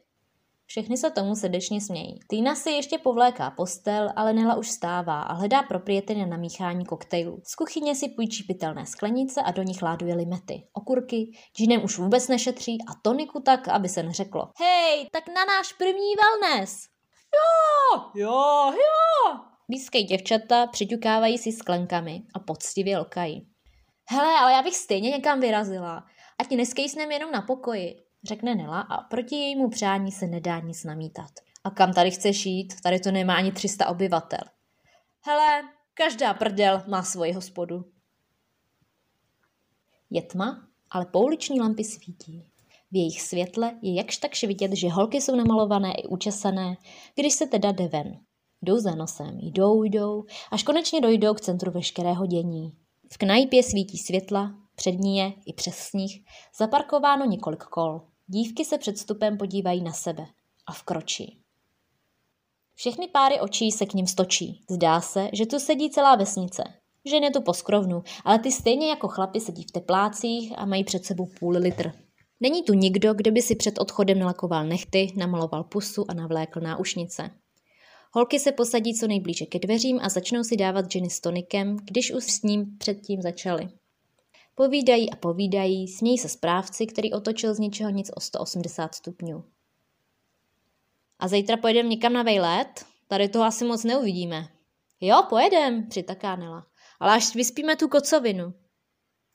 Všechny 0.65 0.97
se 0.97 1.11
tomu 1.11 1.35
srdečně 1.35 1.81
smějí. 1.81 2.19
Týna 2.27 2.55
si 2.55 2.71
ještě 2.71 2.97
povléká 2.97 3.51
postel, 3.51 4.09
ale 4.15 4.33
Nela 4.33 4.55
už 4.55 4.69
stává 4.69 5.21
a 5.21 5.33
hledá 5.33 5.63
propriety 5.63 6.15
na 6.15 6.25
namíchání 6.25 6.85
koktejlů. 6.85 7.41
Z 7.45 7.55
kuchyně 7.55 7.95
si 7.95 8.09
půjčí 8.09 8.43
pitelné 8.43 8.85
sklenice 8.85 9.41
a 9.41 9.51
do 9.51 9.63
nich 9.63 9.81
láduje 9.81 10.15
limety, 10.15 10.67
okurky, 10.73 11.31
džinem 11.57 11.83
už 11.83 11.97
vůbec 11.97 12.27
nešetří 12.27 12.77
a 12.89 12.91
toniku 13.03 13.39
tak, 13.39 13.67
aby 13.67 13.89
se 13.89 14.03
neřeklo. 14.03 14.49
Hej, 14.59 15.07
tak 15.11 15.27
na 15.27 15.45
náš 15.45 15.73
první 15.73 16.13
wellness! 16.15 16.77
Jo, 17.35 18.01
jo, 18.15 18.71
jo! 18.71 19.39
Blízké 19.69 20.03
děvčata 20.03 20.67
přiťukávají 20.67 21.37
si 21.37 21.51
sklenkami 21.51 22.21
a 22.35 22.39
poctivě 22.39 22.97
lokají. 22.97 23.48
Hele, 24.11 24.39
ale 24.39 24.51
já 24.51 24.61
bych 24.61 24.75
stejně 24.75 25.09
někam 25.09 25.39
vyrazila. 25.39 26.05
Ať 26.39 26.51
neskejsnem 26.51 27.11
jenom 27.11 27.31
na 27.31 27.41
pokoji 27.41 28.03
řekne 28.23 28.55
Nela 28.55 28.81
a 28.81 29.01
proti 29.01 29.35
jejímu 29.35 29.69
přání 29.69 30.11
se 30.11 30.27
nedá 30.27 30.59
nic 30.59 30.83
namítat. 30.83 31.31
A 31.63 31.69
kam 31.69 31.93
tady 31.93 32.11
chceš 32.11 32.45
jít? 32.45 32.81
Tady 32.83 32.99
to 32.99 33.11
nemá 33.11 33.35
ani 33.35 33.51
300 33.51 33.87
obyvatel. 33.87 34.39
Hele, 35.21 35.63
každá 35.93 36.33
prdel 36.33 36.83
má 36.87 37.03
svoji 37.03 37.31
hospodu. 37.31 37.85
Je 40.09 40.21
tma, 40.21 40.67
ale 40.91 41.05
pouliční 41.05 41.61
lampy 41.61 41.83
svítí. 41.83 42.45
V 42.91 42.95
jejich 42.95 43.21
světle 43.21 43.79
je 43.81 43.93
jakž 43.93 44.17
takž 44.17 44.43
vidět, 44.43 44.71
že 44.73 44.89
holky 44.89 45.21
jsou 45.21 45.35
namalované 45.35 45.93
i 45.93 46.07
učesané, 46.07 46.77
když 47.15 47.33
se 47.33 47.47
teda 47.47 47.71
jde 47.71 47.87
ven. 47.87 48.19
Jdou 48.61 48.77
za 48.77 48.95
nosem, 48.95 49.39
jdou, 49.41 49.83
jdou, 49.83 50.25
až 50.51 50.63
konečně 50.63 51.01
dojdou 51.01 51.33
k 51.33 51.41
centru 51.41 51.71
veškerého 51.71 52.25
dění. 52.25 52.77
V 53.11 53.17
knajpě 53.17 53.63
svítí 53.63 53.97
světla, 53.97 54.55
před 54.75 54.91
ní 54.91 55.17
je, 55.17 55.33
i 55.45 55.53
přes 55.53 55.75
sníh, 55.75 56.23
zaparkováno 56.57 57.25
několik 57.25 57.63
kol. 57.63 58.01
Dívky 58.27 58.65
se 58.65 58.77
před 58.77 58.95
vstupem 58.95 59.37
podívají 59.37 59.83
na 59.83 59.91
sebe 59.91 60.25
a 60.67 60.73
vkročí. 60.73 61.39
Všechny 62.75 63.07
páry 63.07 63.39
očí 63.39 63.71
se 63.71 63.85
k 63.85 63.93
ním 63.93 64.07
stočí. 64.07 64.61
Zdá 64.69 65.01
se, 65.01 65.29
že 65.33 65.45
tu 65.45 65.59
sedí 65.59 65.89
celá 65.89 66.15
vesnice. 66.15 66.63
Žen 67.05 67.23
je 67.23 67.31
tu 67.31 67.41
poskrovnu, 67.41 68.03
ale 68.25 68.39
ty 68.39 68.51
stejně 68.51 68.89
jako 68.89 69.07
chlapi 69.07 69.39
sedí 69.39 69.63
v 69.63 69.71
teplácích 69.71 70.53
a 70.57 70.65
mají 70.65 70.83
před 70.83 71.05
sebou 71.05 71.27
půl 71.39 71.53
litr. 71.57 71.91
Není 72.39 72.63
tu 72.63 72.73
nikdo, 72.73 73.13
kdo 73.13 73.31
by 73.31 73.41
si 73.41 73.55
před 73.55 73.79
odchodem 73.79 74.19
nalakoval 74.19 74.65
nechty, 74.65 75.13
namaloval 75.17 75.63
pusu 75.63 76.05
a 76.09 76.13
navlékl 76.13 76.59
náušnice. 76.59 77.29
Holky 78.11 78.39
se 78.39 78.51
posadí 78.51 78.93
co 78.93 79.07
nejblíže 79.07 79.45
ke 79.45 79.59
dveřím 79.59 79.99
a 80.01 80.09
začnou 80.09 80.43
si 80.43 80.57
dávat 80.57 80.85
džiny 80.85 81.09
s 81.09 81.19
tonikem, 81.19 81.77
když 81.83 82.13
už 82.13 82.23
s 82.23 82.41
ním 82.41 82.77
předtím 82.77 83.21
začali. 83.21 83.69
Povídají 84.55 85.11
a 85.11 85.15
povídají, 85.15 85.87
smějí 85.87 86.17
se 86.17 86.29
správci, 86.29 86.85
který 86.85 87.13
otočil 87.13 87.53
z 87.53 87.59
ničeho 87.59 87.89
nic 87.89 88.11
o 88.15 88.19
180 88.19 88.95
stupňů. 88.95 89.43
A 91.19 91.27
zítra 91.27 91.57
pojedeme 91.57 91.89
někam 91.89 92.13
na 92.13 92.23
vejlet? 92.23 92.85
Tady 93.07 93.29
toho 93.29 93.45
asi 93.45 93.65
moc 93.65 93.83
neuvidíme. 93.83 94.47
Jo, 95.01 95.23
pojedem, 95.29 95.87
přitaká 95.87 96.35
Nela. 96.35 96.65
Ale 96.99 97.15
až 97.15 97.35
vyspíme 97.35 97.75
tu 97.75 97.87
kocovinu. 97.87 98.53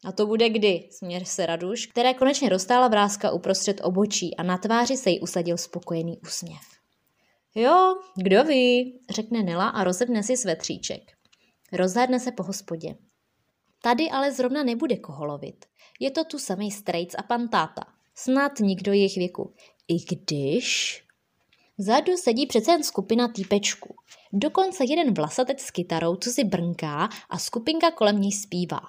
A 0.04 0.12
to 0.12 0.26
bude 0.26 0.48
kdy, 0.48 0.88
směr 0.90 1.24
se 1.24 1.46
Raduš, 1.46 1.86
které 1.86 2.14
konečně 2.14 2.48
roztála 2.48 2.88
vrázka 2.88 3.30
uprostřed 3.30 3.80
obočí 3.82 4.36
a 4.36 4.42
na 4.42 4.58
tváři 4.58 4.96
se 4.96 5.10
jí 5.10 5.20
usadil 5.20 5.56
spokojený 5.56 6.18
úsměv. 6.18 6.73
Jo, 7.54 7.96
kdo 8.16 8.44
ví, 8.44 9.00
řekne 9.10 9.42
Nela 9.42 9.68
a 9.68 9.84
rozebne 9.84 10.22
si 10.22 10.36
svetříček. 10.36 11.12
Rozhledne 11.72 12.20
se 12.20 12.32
po 12.32 12.42
hospodě. 12.42 12.96
Tady 13.82 14.10
ale 14.10 14.32
zrovna 14.32 14.62
nebude 14.62 14.96
koho 14.96 15.24
lovit. 15.24 15.64
Je 16.00 16.10
to 16.10 16.24
tu 16.24 16.38
samý 16.38 16.70
strejc 16.70 17.14
a 17.18 17.22
pan 17.22 17.48
táta. 17.48 17.82
Snad 18.14 18.60
nikdo 18.60 18.92
jejich 18.92 19.16
věku. 19.16 19.54
I 19.88 20.14
když... 20.14 21.00
Vzadu 21.78 22.16
sedí 22.16 22.46
přece 22.46 22.70
jen 22.70 22.82
skupina 22.82 23.28
týpečků. 23.28 23.94
Dokonce 24.32 24.84
jeden 24.84 25.14
vlasatec 25.14 25.60
s 25.60 25.70
kytarou, 25.70 26.16
co 26.16 26.30
si 26.30 26.44
brnká 26.44 27.08
a 27.30 27.38
skupinka 27.38 27.90
kolem 27.90 28.20
ní 28.20 28.32
zpívá. 28.32 28.80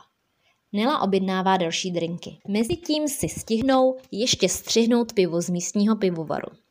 Nela 0.74 1.02
objednává 1.02 1.58
další 1.58 1.92
drinky. 1.92 2.38
Mezitím 2.48 3.08
si 3.08 3.30
stihnou 3.30 3.98
ještě 4.12 4.50
střihnout 4.50 5.14
pivo 5.14 5.42
z 5.42 5.50
místního 5.50 5.96
pivovaru. 5.96 6.65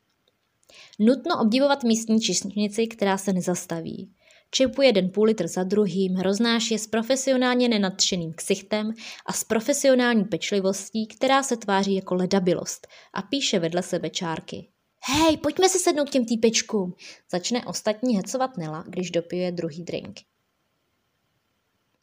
Nutno 0.98 1.40
obdivovat 1.40 1.84
místní 1.84 2.20
čišnici, 2.20 2.86
která 2.86 3.18
se 3.18 3.32
nezastaví. 3.32 4.10
Čepuje 4.50 4.88
jeden 4.88 5.10
půl 5.10 5.24
litr 5.24 5.46
za 5.48 5.64
druhým, 5.64 6.16
roznáší 6.16 6.74
je 6.74 6.78
s 6.78 6.86
profesionálně 6.86 7.68
nenadšeným 7.68 8.32
ksichtem 8.32 8.92
a 9.26 9.32
s 9.32 9.44
profesionální 9.44 10.24
pečlivostí, 10.24 11.06
která 11.06 11.42
se 11.42 11.56
tváří 11.56 11.94
jako 11.94 12.14
ledabilost 12.14 12.86
a 13.14 13.22
píše 13.22 13.58
vedle 13.58 13.82
sebe 13.82 14.10
čárky. 14.10 14.68
Hej, 15.02 15.36
pojďme 15.36 15.68
si 15.68 15.78
sednout 15.78 16.08
k 16.08 16.12
těm 16.12 16.24
týpečkům, 16.24 16.94
začne 17.30 17.64
ostatní 17.64 18.16
hecovat 18.16 18.56
Nela, 18.56 18.84
když 18.88 19.10
dopije 19.10 19.52
druhý 19.52 19.82
drink. 19.82 20.20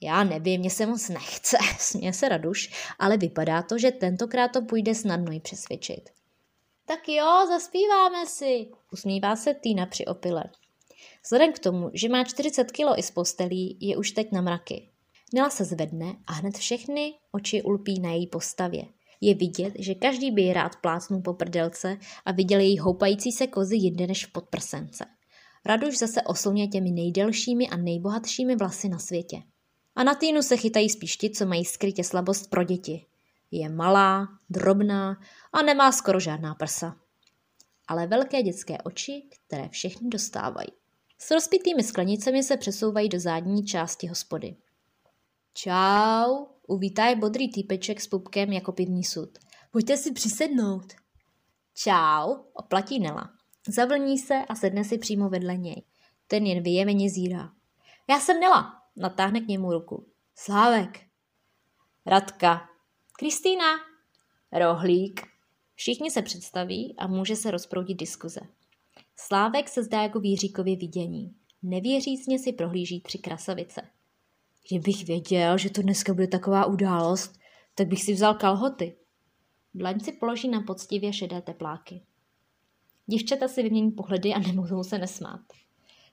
Já 0.01 0.23
nevím, 0.23 0.59
mě 0.59 0.69
se 0.69 0.85
moc 0.85 1.09
nechce, 1.09 1.57
směje 1.79 2.13
se 2.13 2.29
Raduš, 2.29 2.73
ale 2.99 3.17
vypadá 3.17 3.61
to, 3.61 3.77
že 3.77 3.91
tentokrát 3.91 4.47
to 4.47 4.61
půjde 4.61 4.95
snadno 4.95 5.31
jí 5.31 5.39
přesvědčit. 5.39 6.09
Tak 6.91 7.10
jo, 7.10 7.45
zaspíváme 7.48 8.25
si, 8.25 8.67
usmívá 8.93 9.36
se 9.36 9.53
Týna 9.53 9.86
při 9.86 10.05
opile. 10.05 10.43
Vzhledem 11.24 11.53
k 11.53 11.60
tomu, 11.60 11.89
že 11.93 12.10
má 12.10 12.24
40 12.24 12.71
kilo 12.71 13.00
i 13.00 13.03
z 13.03 13.12
postelí, 13.12 13.77
je 13.81 13.98
už 13.98 14.12
teď 14.12 14.31
na 14.31 14.41
mraky. 14.41 14.89
Nela 15.33 15.50
se 15.50 15.65
zvedne 15.65 16.15
a 16.27 16.33
hned 16.33 16.57
všechny 16.57 17.13
oči 17.31 17.62
ulpí 17.62 18.00
na 18.00 18.12
její 18.12 18.27
postavě. 18.27 18.86
Je 19.21 19.36
vidět, 19.36 19.74
že 19.79 19.95
každý 19.95 20.31
by 20.31 20.41
ji 20.41 20.53
rád 20.53 20.75
plácnul 20.81 21.21
po 21.21 21.33
prdelce 21.33 21.98
a 22.25 22.31
viděl 22.31 22.60
její 22.60 22.79
houpající 22.79 23.31
se 23.31 23.48
kozy 23.48 23.75
jinde 23.75 24.07
než 24.07 24.25
v 24.25 24.31
podprsence. 24.31 25.05
Raduš 25.65 25.98
zase 25.98 26.21
oslně 26.21 26.67
těmi 26.67 26.91
nejdelšími 26.91 27.67
a 27.67 27.77
nejbohatšími 27.77 28.55
vlasy 28.55 28.89
na 28.89 29.00
světě. 29.00 29.41
A 29.95 30.03
na 30.03 30.15
týnu 30.15 30.41
se 30.41 30.57
chytají 30.57 30.89
spíš 30.89 31.17
ti, 31.17 31.29
co 31.29 31.45
mají 31.45 31.65
skrytě 31.65 32.03
slabost 32.03 32.50
pro 32.50 32.63
děti. 32.63 33.05
Je 33.51 33.70
malá, 33.70 34.27
drobná 34.50 35.17
a 35.53 35.62
nemá 35.62 35.91
skoro 35.91 36.20
žádná 36.20 36.55
prsa. 36.55 36.96
Ale 37.88 38.08
velké 38.08 38.43
dětské 38.43 38.77
oči, 38.77 39.29
které 39.29 39.70
všechny 39.70 40.10
dostávají. 40.10 40.67
S 41.17 41.31
rozpitými 41.31 41.84
sklenicemi 41.84 42.43
se 42.43 42.58
přesouvají 42.58 43.10
do 43.10 43.20
zadní 43.20 43.65
části 43.65 44.08
hospody. 44.08 44.55
Čau, 45.53 46.46
uvítá 46.67 47.05
je 47.05 47.15
bodrý 47.15 47.51
týpeček 47.51 48.01
s 48.01 48.08
pupkem 48.08 48.53
jako 48.53 48.72
pivní 48.72 49.03
sud. 49.03 49.38
Pojďte 49.72 49.98
si 49.98 50.12
přisednout. 50.12 50.93
Čau, 51.74 52.36
oplatí 52.53 53.00
Nela. 53.00 53.29
Zavlní 53.67 54.17
se 54.17 54.46
a 54.50 54.55
sedne 54.55 54.84
si 54.84 54.98
přímo 54.98 55.29
vedle 55.29 55.58
něj. 55.58 55.84
Ten 56.27 56.46
jen 56.46 56.63
vyjeveně 56.63 57.10
zírá. 57.10 57.51
Já 58.10 58.20
jsem 58.20 58.39
Nela, 58.39 58.74
natáhne 58.96 59.41
k 59.41 59.48
němu 59.48 59.72
ruku. 59.72 60.08
Slávek. 60.36 61.00
Radka. 62.05 62.70
Kristýna. 63.21 63.65
Rohlík. 64.51 65.21
Všichni 65.75 66.11
se 66.11 66.21
představí 66.21 66.95
a 66.97 67.07
může 67.07 67.35
se 67.35 67.51
rozproudit 67.51 67.97
diskuze. 67.97 68.41
Slávek 69.15 69.69
se 69.69 69.83
zdá 69.83 70.01
jako 70.01 70.19
výříkově 70.19 70.75
vidění. 70.75 71.35
Nevěřícně 71.63 72.39
si 72.39 72.53
prohlíží 72.53 73.01
tři 73.01 73.17
krasavice. 73.17 73.81
Kdybych 74.69 75.05
věděl, 75.05 75.57
že 75.57 75.69
to 75.69 75.81
dneska 75.81 76.13
bude 76.13 76.27
taková 76.27 76.65
událost, 76.65 77.39
tak 77.75 77.87
bych 77.87 78.03
si 78.03 78.13
vzal 78.13 78.33
kalhoty. 78.33 78.95
Dlaň 79.73 79.99
si 79.99 80.11
položí 80.11 80.47
na 80.47 80.61
poctivě 80.61 81.13
šedé 81.13 81.41
tepláky. 81.41 82.01
Děvčata 83.07 83.47
si 83.47 83.63
vymění 83.63 83.91
pohledy 83.91 84.33
a 84.33 84.39
nemohou 84.39 84.83
se 84.83 84.97
nesmát. 84.97 85.41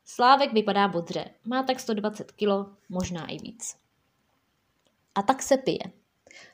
Slávek 0.04 0.52
vypadá 0.52 0.88
bodře, 0.88 1.30
má 1.44 1.62
tak 1.62 1.80
120 1.80 2.32
kilo, 2.32 2.70
možná 2.88 3.26
i 3.26 3.38
víc. 3.38 3.76
A 5.14 5.22
tak 5.22 5.42
se 5.42 5.56
pije. 5.56 5.97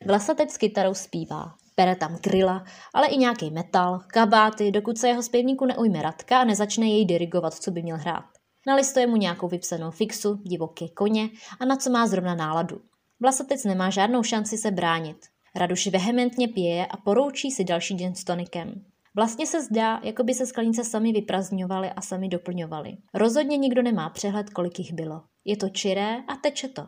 Vlasatec 0.07 0.51
s 0.53 0.57
kytarou 0.57 0.95
zpívá, 0.95 1.55
pere 1.75 1.97
tam 1.97 2.17
grilla, 2.17 2.65
ale 2.95 3.07
i 3.07 3.17
nějaký 3.17 3.51
metal, 3.51 4.01
kabáty, 4.07 4.71
dokud 4.71 4.99
se 4.99 5.09
jeho 5.09 5.23
zpěvníku 5.23 5.67
neujme 5.67 6.03
Radka 6.03 6.41
a 6.41 6.45
nezačne 6.45 6.87
jej 6.87 7.05
dirigovat, 7.05 7.55
co 7.55 7.71
by 7.71 7.83
měl 7.83 7.97
hrát. 7.97 8.25
Nalistuje 8.67 9.07
mu 9.07 9.17
nějakou 9.17 9.49
vypsanou 9.49 9.91
fixu, 9.91 10.35
divoké 10.43 10.89
koně 10.89 11.29
a 11.61 11.65
na 11.65 11.77
co 11.77 11.91
má 11.91 12.07
zrovna 12.07 12.35
náladu. 12.35 12.81
Vlasatec 13.21 13.65
nemá 13.65 13.91
žádnou 13.91 14.23
šanci 14.23 14.59
se 14.59 14.71
bránit. 14.71 15.17
Raduš 15.55 15.87
vehementně 15.87 16.49
pije 16.49 16.87
a 16.87 16.97
poroučí 16.97 17.51
si 17.51 17.65
další 17.65 17.95
den 17.95 18.15
s 18.15 18.25
tonikem. 18.25 18.85
Vlastně 19.17 19.47
se 19.47 19.63
zdá, 19.63 20.01
jako 20.03 20.25
by 20.25 20.35
se 20.35 20.47
sklenice 20.47 20.85
sami 20.85 21.13
vyprazňovaly 21.13 21.91
a 21.91 22.01
sami 22.01 22.29
doplňovaly. 22.29 22.97
Rozhodně 23.15 23.57
nikdo 23.57 23.83
nemá 23.83 24.11
přehled, 24.11 24.51
kolik 24.51 24.79
jich 24.79 24.93
bylo. 24.93 25.23
Je 25.45 25.57
to 25.57 25.69
čiré 25.69 26.17
a 26.17 26.37
teče 26.43 26.69
to. 26.69 26.87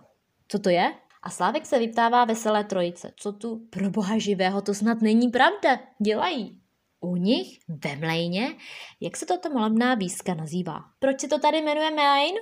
Co 0.49 0.58
to 0.58 0.70
je? 0.70 0.92
A 1.26 1.30
Slávek 1.30 1.66
se 1.66 1.78
vyptává 1.78 2.25
veselé 2.25 2.64
trojice. 2.64 3.12
Co 3.16 3.33
tu 3.33 3.66
pro 3.71 3.90
boha 3.90 4.18
živého, 4.18 4.62
to 4.62 4.75
snad 4.75 5.02
není 5.02 5.28
pravda. 5.28 5.78
Dělají. 5.99 6.61
U 7.00 7.16
nich, 7.16 7.59
ve 7.68 7.97
mlejně, 7.97 8.54
jak 9.00 9.16
se 9.16 9.26
toto 9.26 9.50
malebná 9.50 9.95
výzka 9.95 10.35
nazývá? 10.35 10.85
Proč 10.99 11.21
se 11.21 11.28
to 11.28 11.39
tady 11.39 11.62
jmenuje 11.62 11.91
Mlejn? 11.91 12.34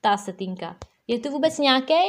Tá 0.00 0.16
se 0.16 0.32
Tinka. 0.32 0.76
Je 1.06 1.18
tu 1.18 1.30
vůbec 1.30 1.58
nějaký? 1.58 2.02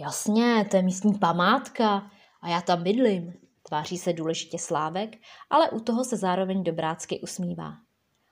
Jasně, 0.00 0.66
to 0.70 0.76
je 0.76 0.82
místní 0.82 1.14
památka 1.14 2.10
a 2.42 2.48
já 2.48 2.60
tam 2.60 2.82
bydlím. 2.82 3.32
Tváří 3.68 3.98
se 3.98 4.12
důležitě 4.12 4.58
Slávek, 4.58 5.16
ale 5.50 5.70
u 5.70 5.80
toho 5.80 6.04
se 6.04 6.16
zároveň 6.16 6.64
dobrácky 6.64 7.20
usmívá. 7.20 7.72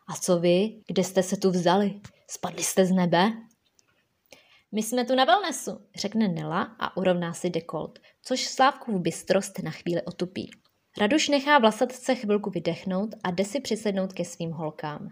A 0.09 0.17
co 0.21 0.39
vy? 0.39 0.83
Kde 0.87 1.05
jste 1.05 1.23
se 1.23 1.37
tu 1.37 1.51
vzali? 1.51 2.01
Spadli 2.31 2.63
jste 2.63 2.87
z 2.87 2.91
nebe? 2.91 3.33
My 4.75 4.83
jsme 4.83 5.05
tu 5.05 5.15
na 5.15 5.25
wellnessu, 5.25 5.81
řekne 5.97 6.29
Nela 6.29 6.63
a 6.63 6.97
urovná 6.97 7.33
si 7.33 7.51
dekolt, 7.51 7.99
což 8.23 8.47
Slávkův 8.47 9.01
bystrost 9.01 9.59
na 9.63 9.71
chvíli 9.71 10.03
otupí. 10.03 10.51
Raduš 10.99 11.29
nechá 11.29 11.59
vlasatce 11.59 12.15
chvilku 12.15 12.51
vydechnout 12.51 13.15
a 13.25 13.31
jde 13.31 13.45
si 13.45 13.61
přisednout 13.61 14.13
ke 14.13 14.25
svým 14.25 14.51
holkám. 14.51 15.09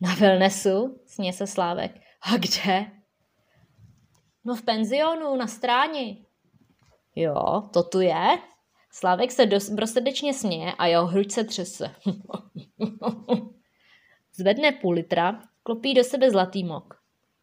Na 0.00 0.14
wellnessu, 0.14 1.00
sně 1.06 1.32
se 1.32 1.46
Slávek. 1.46 2.00
A 2.22 2.36
kde? 2.36 2.86
No 4.44 4.56
v 4.56 4.62
penzionu, 4.62 5.36
na 5.36 5.46
stráni. 5.46 6.26
Jo, 7.14 7.62
to 7.72 7.82
tu 7.82 8.00
je, 8.00 8.38
Slávek 8.90 9.32
se 9.32 9.46
dobrosrdečně 9.46 10.34
směje 10.34 10.72
a 10.72 10.86
jeho 10.86 11.06
hruď 11.06 11.32
se 11.32 11.44
třese. 11.44 11.94
Zvedne 14.34 14.72
půl 14.72 14.94
litra, 14.94 15.42
klopí 15.62 15.94
do 15.94 16.04
sebe 16.04 16.30
zlatý 16.30 16.64
mok. 16.64 16.94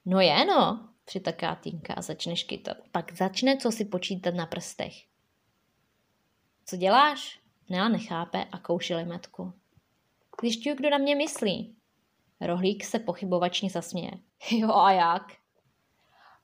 No 0.05 0.19
je 0.19 0.45
no, 0.45 0.90
přitaká 1.05 1.55
Týnka 1.55 1.93
a 1.93 2.01
začne 2.01 2.35
škytat. 2.35 2.77
Pak 2.91 3.13
začne 3.13 3.57
co 3.57 3.71
si 3.71 3.85
počítat 3.85 4.33
na 4.33 4.45
prstech. 4.45 4.93
Co 6.65 6.77
děláš? 6.77 7.39
Nela 7.69 7.89
nechápe 7.89 8.45
a 8.51 8.57
kouši 8.57 8.95
limetku. 8.95 9.53
Zjišťuju, 10.41 10.75
kdo 10.75 10.89
na 10.89 10.97
mě 10.97 11.15
myslí. 11.15 11.75
Rohlík 12.41 12.83
se 12.83 12.99
pochybovačně 12.99 13.69
zasměje. 13.69 14.11
Jo 14.51 14.73
a 14.73 14.91
jak? 14.91 15.23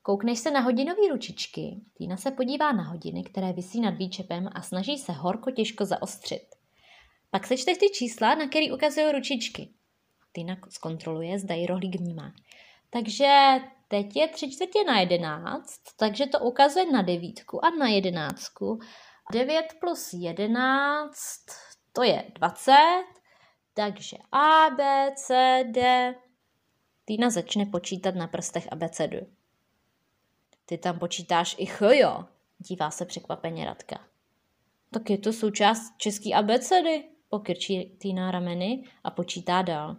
Koukneš 0.02 0.40
se 0.40 0.52
na 0.52 0.60
hodinové 0.60 1.08
ručičky. 1.10 1.82
Týna 1.94 2.18
se 2.18 2.32
podívá 2.32 2.72
na 2.72 2.84
hodiny, 2.84 3.24
které 3.24 3.54
visí 3.54 3.82
nad 3.82 3.96
výčepem 3.96 4.50
a 4.54 4.62
snaží 4.62 4.98
se 4.98 5.12
horko 5.12 5.52
těžko 5.52 5.86
zaostřit. 5.86 6.56
Pak 7.30 7.48
sečteš 7.48 7.78
ty 7.78 7.90
čísla, 7.90 8.36
na 8.36 8.48
který 8.48 8.72
ukazují 8.72 9.12
ručičky. 9.12 9.70
Týna 10.32 10.58
zkontroluje, 10.70 11.40
zda 11.40 11.56
ji 11.56 11.66
rohlík 11.66 11.96
vnímá. 11.96 12.34
Takže 12.90 13.60
teď 13.88 14.16
je 14.16 14.28
tři 14.28 14.52
čtvrtě 14.52 14.84
na 14.88 15.00
jedenáct, 15.00 15.82
takže 15.98 16.28
to 16.28 16.40
ukazuje 16.40 16.92
na 16.92 17.02
devítku 17.02 17.66
a 17.66 17.70
na 17.70 17.88
jedenáctku. 17.88 18.80
9 19.32 19.66
plus 19.80 20.14
11, 20.14 21.20
to 21.94 22.04
je 22.04 22.32
20, 22.36 22.74
takže 23.74 24.18
A, 24.32 24.70
B, 24.70 25.12
C, 25.16 25.64
D. 25.72 26.16
Týna 27.06 27.30
začne 27.30 27.66
počítat 27.66 28.16
na 28.16 28.28
prstech 28.28 28.68
abecedu. 28.72 29.18
Ty 30.66 30.78
tam 30.78 31.00
počítáš 31.00 31.56
i 31.60 31.66
ch, 31.66 31.82
jo? 31.82 32.26
Dívá 32.58 32.92
se 32.92 33.06
překvapeně 33.06 33.66
Radka. 33.66 34.00
Tak 34.92 35.10
je 35.10 35.18
to 35.18 35.34
součást 35.34 35.98
český 35.98 36.34
abecedy, 36.34 37.04
pokyrčí 37.30 37.98
Týna 37.98 38.32
rameny 38.32 38.84
a 39.04 39.12
počítá 39.12 39.62
dál. 39.62 39.98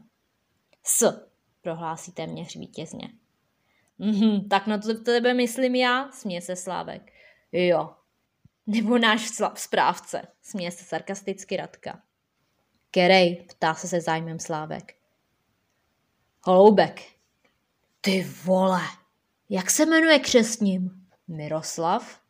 S, 0.84 1.28
prohlásí 1.62 2.12
téměř 2.12 2.56
vítězně. 2.56 3.08
Mhm, 3.98 4.48
tak 4.48 4.66
na 4.66 4.78
to 4.78 4.94
tebe 4.94 5.34
myslím 5.34 5.74
já, 5.74 6.10
směje 6.12 6.40
se 6.40 6.56
Slávek. 6.56 7.12
Jo. 7.52 7.94
Nebo 8.66 8.98
náš 8.98 9.28
správce, 9.54 10.22
směje 10.42 10.70
se 10.70 10.84
sarkasticky 10.84 11.56
Radka. 11.56 12.02
Kerej, 12.90 13.46
ptá 13.48 13.74
se 13.74 13.88
se 13.88 14.00
zájmem 14.00 14.38
Slávek. 14.38 14.94
Holoubek. 16.42 17.02
Ty 18.00 18.26
vole, 18.44 18.82
jak 19.48 19.70
se 19.70 19.86
jmenuje 19.86 20.18
křesním? 20.18 21.06
Miroslav? 21.28 22.20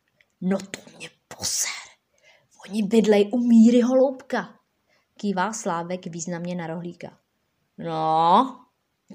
No 0.41 0.57
to 0.57 0.79
mě 0.97 1.09
poser. 1.27 1.89
Oni 2.67 2.83
bydlej 2.83 3.29
u 3.33 3.37
Míry 3.37 3.81
Holoubka. 3.81 4.59
Kývá 5.17 5.53
Slávek 5.53 6.05
významně 6.05 6.55
na 6.55 6.67
rohlíka. 6.67 7.17
No, 7.77 8.65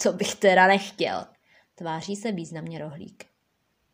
to 0.03 0.13
bych 0.13 0.35
teda 0.35 0.67
nechtěl. 0.67 1.27
Tváří 1.75 2.17
se 2.17 2.33
významně 2.33 2.79
rohlík. 2.79 3.27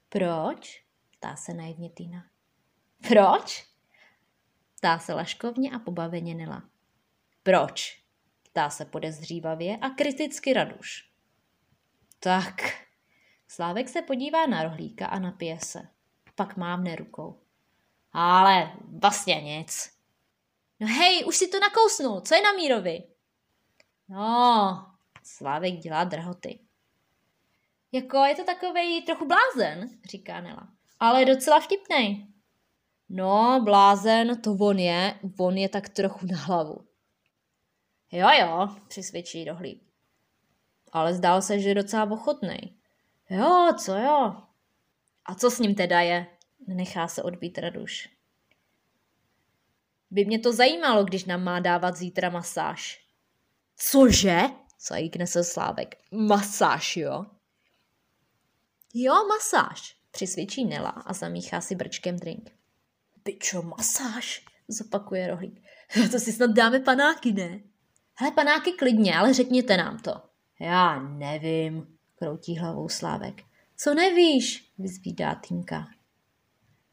Proč? 0.08 0.84
Ptá 1.10 1.36
se 1.36 1.54
naivně 1.54 1.90
Týna. 1.90 2.24
Proč? 3.08 3.66
Ptá 4.76 4.98
se 4.98 5.14
laškovně 5.14 5.70
a 5.70 5.78
pobaveně 5.78 6.34
Nela. 6.34 6.62
Proč? 7.42 8.04
Ptá 8.42 8.70
se 8.70 8.84
podezřívavě 8.84 9.76
a 9.76 9.90
kriticky 9.90 10.52
Raduš. 10.52 11.10
Tak, 12.20 12.62
Slávek 13.48 13.88
se 13.88 14.02
podívá 14.02 14.46
na 14.46 14.62
rohlíka 14.62 15.06
a 15.06 15.18
napije 15.18 15.60
se. 15.60 15.88
Pak 16.34 16.56
mávne 16.56 16.96
rukou. 16.96 17.40
Ale 18.12 18.72
vlastně 19.00 19.34
nic. 19.34 19.98
No 20.80 20.86
hej, 20.86 21.24
už 21.24 21.36
si 21.36 21.48
to 21.48 21.60
nakousnul, 21.60 22.20
co 22.20 22.34
je 22.34 22.42
na 22.42 22.52
Mírovi? 22.52 23.02
No, 24.08 24.86
Slávek 25.22 25.74
dělá 25.74 26.04
drhoty. 26.04 26.58
Jako 27.92 28.16
je 28.18 28.34
to 28.34 28.44
takovej 28.44 29.02
trochu 29.02 29.26
blázen, 29.26 29.88
říká 30.10 30.40
Nela. 30.40 30.68
Ale 31.00 31.24
docela 31.24 31.60
vtipnej. 31.60 32.26
No, 33.08 33.60
blázen, 33.64 34.42
to 34.42 34.52
on 34.52 34.78
je, 34.78 35.20
on 35.38 35.58
je 35.58 35.68
tak 35.68 35.88
trochu 35.88 36.26
na 36.26 36.38
hlavu. 36.38 36.86
Jo, 38.12 38.28
jo, 38.40 38.68
přisvědčí 38.88 39.44
rohlík. 39.44 39.82
ale 40.92 41.14
zdál 41.14 41.42
se, 41.42 41.60
že 41.60 41.68
je 41.68 41.74
docela 41.74 42.10
ochotný. 42.10 42.76
Jo, 43.30 43.72
co 43.78 43.96
jo? 43.96 44.36
A 45.24 45.34
co 45.34 45.50
s 45.50 45.58
ním 45.58 45.74
teda 45.74 46.00
je? 46.00 46.26
Nechá 46.66 47.08
se 47.08 47.22
odbít 47.22 47.58
Raduš. 47.58 48.08
By 50.10 50.24
mě 50.24 50.38
to 50.38 50.52
zajímalo, 50.52 51.04
když 51.04 51.24
nám 51.24 51.44
má 51.44 51.60
dávat 51.60 51.96
zítra 51.96 52.30
masáž. 52.30 53.06
Cože? 53.76 54.40
Zajíkne 54.80 55.26
se 55.26 55.44
Slávek. 55.44 55.94
Masáž, 56.10 56.96
jo? 56.96 57.26
Jo, 58.94 59.14
masáž, 59.28 59.96
přisvědčí 60.10 60.64
Nela 60.64 60.90
a 60.90 61.12
zamíchá 61.12 61.60
si 61.60 61.74
brčkem 61.74 62.16
drink. 62.16 62.50
Pičo, 63.22 63.62
masáž, 63.62 64.44
zopakuje 64.68 65.26
rohlík. 65.26 65.62
To 66.12 66.18
si 66.18 66.32
snad 66.32 66.50
dáme 66.50 66.80
panáky, 66.80 67.32
ne? 67.32 67.60
Hele, 68.14 68.32
panáky 68.32 68.72
klidně, 68.72 69.16
ale 69.16 69.34
řekněte 69.34 69.76
nám 69.76 69.98
to. 69.98 70.12
Já 70.60 71.02
nevím, 71.02 71.98
kroutí 72.14 72.58
hlavou 72.58 72.88
Slávek. 72.88 73.42
Co 73.76 73.94
nevíš, 73.94 74.72
vyzvídá 74.78 75.34
Týnka. 75.34 75.88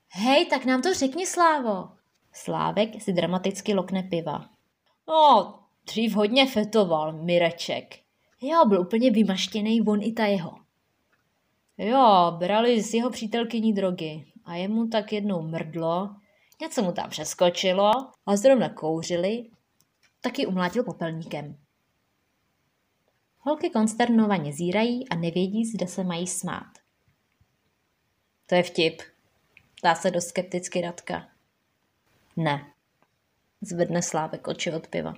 Hej, 0.09 0.45
tak 0.45 0.65
nám 0.65 0.81
to 0.81 0.93
řekni, 0.93 1.27
Slávo. 1.27 1.89
Slávek 2.33 3.01
si 3.01 3.13
dramaticky 3.13 3.73
lokne 3.73 4.03
piva. 4.03 4.49
No, 5.07 5.59
dřív 5.85 6.15
hodně 6.15 6.47
fetoval, 6.47 7.13
Mireček. 7.13 7.99
Jo, 8.41 8.65
byl 8.65 8.81
úplně 8.81 9.11
vymaštěný, 9.11 9.81
on 9.81 10.03
i 10.03 10.11
ta 10.11 10.25
jeho. 10.25 10.66
Jo, 11.77 12.35
brali 12.39 12.83
z 12.83 12.93
jeho 12.93 13.09
přítelkyní 13.09 13.73
drogy 13.73 14.25
a 14.45 14.55
jemu 14.55 14.87
tak 14.87 15.13
jednou 15.13 15.41
mrdlo, 15.41 16.15
něco 16.61 16.83
mu 16.83 16.91
tam 16.91 17.09
přeskočilo 17.09 17.91
a 18.25 18.35
zrovna 18.35 18.69
kouřili, 18.69 19.49
taky 20.21 20.45
umlátil 20.45 20.83
popelníkem. 20.83 21.57
Holky 23.39 23.69
konsternovaně 23.69 24.53
zírají 24.53 25.09
a 25.09 25.15
nevědí, 25.15 25.65
zda 25.65 25.87
se 25.87 26.03
mají 26.03 26.27
smát. 26.27 26.71
To 28.45 28.55
je 28.55 28.63
vtip. 28.63 29.01
Dá 29.83 29.95
se 29.95 30.11
do 30.11 30.21
skepticky 30.21 30.81
Radka. 30.81 31.27
Ne. 32.35 32.73
Zvedne 33.61 34.01
Slávek 34.01 34.47
oči 34.47 34.73
od 34.73 34.87
piva. 34.87 35.13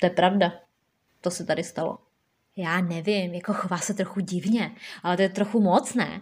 To 0.00 0.06
je 0.06 0.10
pravda. 0.10 0.52
To 1.20 1.30
se 1.30 1.44
tady 1.44 1.64
stalo. 1.64 1.98
Já 2.56 2.80
nevím, 2.80 3.34
jako 3.34 3.52
chová 3.52 3.78
se 3.78 3.94
trochu 3.94 4.20
divně, 4.20 4.76
ale 5.02 5.16
to 5.16 5.22
je 5.22 5.28
trochu 5.28 5.60
moc, 5.60 5.94
ne? 5.94 6.20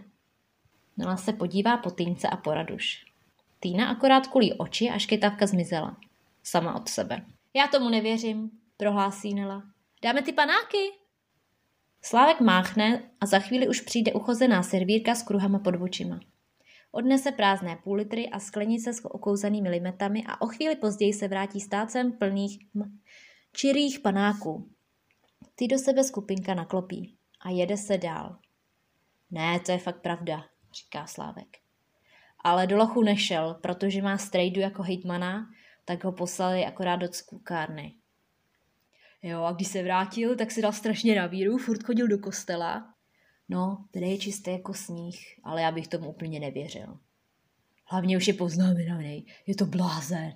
Nela 0.97 1.17
se 1.17 1.33
podívá 1.33 1.77
po 1.77 1.91
Týnce 1.91 2.27
a 2.27 2.37
po 2.37 2.53
Raduš. 2.53 3.05
Týna 3.59 3.89
akorát 3.89 4.27
kulí 4.27 4.53
oči, 4.53 4.89
až 4.89 5.05
kytavka 5.05 5.47
zmizela. 5.47 5.97
Sama 6.43 6.75
od 6.75 6.89
sebe. 6.89 7.25
Já 7.53 7.67
tomu 7.67 7.89
nevěřím, 7.89 8.51
prohlásí 8.77 9.33
Nela. 9.33 9.63
Dáme 10.03 10.21
ty 10.21 10.33
panáky? 10.33 10.77
Slávek 12.01 12.39
máchne 12.39 13.03
a 13.21 13.25
za 13.25 13.39
chvíli 13.39 13.67
už 13.67 13.81
přijde 13.81 14.13
uchozená 14.13 14.63
servírka 14.63 15.15
s 15.15 15.23
kruhama 15.23 15.59
pod 15.59 15.75
očima. 15.81 16.19
Odnese 16.91 17.31
prázdné 17.31 17.75
půl 17.83 17.95
litry 17.95 18.29
a 18.29 18.39
sklenice 18.39 18.93
s 18.93 19.05
okouzanými 19.05 19.69
limetami 19.69 20.23
a 20.27 20.41
o 20.41 20.47
chvíli 20.47 20.75
později 20.75 21.13
se 21.13 21.27
vrátí 21.27 21.59
stácem 21.59 22.11
plných 22.11 22.59
m- 22.75 22.99
čirých 23.53 23.99
panáků. 23.99 24.69
Ty 25.61 25.67
do 25.67 25.77
sebe 25.77 26.03
skupinka 26.03 26.53
naklopí 26.53 27.15
a 27.41 27.49
jede 27.49 27.77
se 27.77 27.97
dál. 27.97 28.37
Ne, 29.31 29.59
to 29.59 29.71
je 29.71 29.77
fakt 29.77 30.01
pravda, 30.01 30.45
říká 30.73 31.07
Slávek. 31.07 31.57
Ale 32.39 32.67
do 32.67 32.77
lochu 32.77 33.03
nešel, 33.03 33.53
protože 33.53 34.01
má 34.01 34.17
strejdu 34.17 34.59
jako 34.59 34.83
hejtmana, 34.83 35.49
tak 35.85 36.03
ho 36.03 36.11
poslali 36.11 36.65
akorát 36.65 36.95
do 36.95 37.13
skukárny. 37.13 37.95
Jo, 39.21 39.43
a 39.43 39.51
když 39.51 39.67
se 39.67 39.83
vrátil, 39.83 40.35
tak 40.35 40.51
si 40.51 40.61
dal 40.61 40.73
strašně 40.73 41.15
na 41.15 41.27
víru, 41.27 41.57
furt 41.57 41.83
chodil 41.83 42.07
do 42.07 42.17
kostela. 42.17 42.93
No, 43.49 43.85
tady 43.91 44.05
je 44.05 44.17
čisté 44.17 44.51
jako 44.51 44.73
sníh, 44.73 45.39
ale 45.43 45.61
já 45.61 45.71
bych 45.71 45.87
tomu 45.87 46.09
úplně 46.09 46.39
nevěřil. 46.39 46.99
Hlavně 47.85 48.17
už 48.17 48.27
je 48.27 48.33
poznamenaný, 48.33 49.25
je 49.47 49.55
to 49.55 49.65
blázen. 49.65 50.33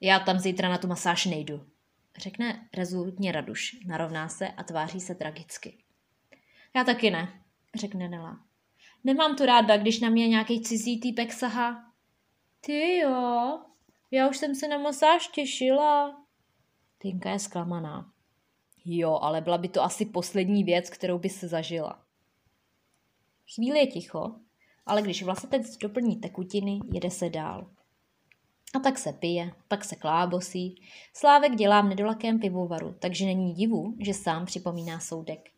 Já 0.00 0.18
tam 0.18 0.38
zítra 0.38 0.68
na 0.68 0.78
tu 0.78 0.86
masáž 0.86 1.26
nejdu, 1.26 1.66
řekne 2.18 2.68
rezolutně 2.74 3.32
Raduš, 3.32 3.76
narovná 3.86 4.28
se 4.28 4.48
a 4.48 4.62
tváří 4.62 5.00
se 5.00 5.14
tragicky. 5.14 5.84
Já 6.76 6.84
taky 6.84 7.10
ne, 7.10 7.42
řekne 7.74 8.08
Nela. 8.08 8.44
Nemám 9.04 9.36
to 9.36 9.46
ráda, 9.46 9.76
když 9.76 10.00
na 10.00 10.08
mě 10.08 10.28
nějaký 10.28 10.62
cizí 10.62 11.00
týpek 11.00 11.32
sahá. 11.32 11.92
Ty 12.60 12.96
jo, 12.96 13.58
já 14.10 14.28
už 14.28 14.36
jsem 14.36 14.54
se 14.54 14.68
na 14.68 14.78
masáž 14.78 15.28
těšila. 15.28 16.24
Tinka 16.98 17.30
je 17.30 17.38
zklamaná. 17.38 18.12
Jo, 18.84 19.18
ale 19.22 19.40
byla 19.40 19.58
by 19.58 19.68
to 19.68 19.82
asi 19.82 20.06
poslední 20.06 20.64
věc, 20.64 20.90
kterou 20.90 21.18
by 21.18 21.28
se 21.28 21.48
zažila. 21.48 22.04
Chvíli 23.54 23.78
je 23.78 23.86
ticho, 23.86 24.34
ale 24.86 25.02
když 25.02 25.22
vlasatec 25.22 25.76
doplní 25.76 26.16
tekutiny, 26.16 26.80
jede 26.92 27.10
se 27.10 27.30
dál. 27.30 27.70
A 28.74 28.78
tak 28.78 28.98
se 28.98 29.12
pije, 29.12 29.52
pak 29.68 29.84
se 29.84 29.96
klábosí. 29.96 30.82
Slávek 31.16 31.56
dělá 31.56 31.80
v 31.80 31.88
nedolakém 31.88 32.38
pivovaru, 32.40 32.94
takže 32.98 33.26
není 33.26 33.52
divu, 33.52 33.96
že 34.00 34.14
sám 34.14 34.46
připomíná 34.46 35.00
soudek. 35.00 35.50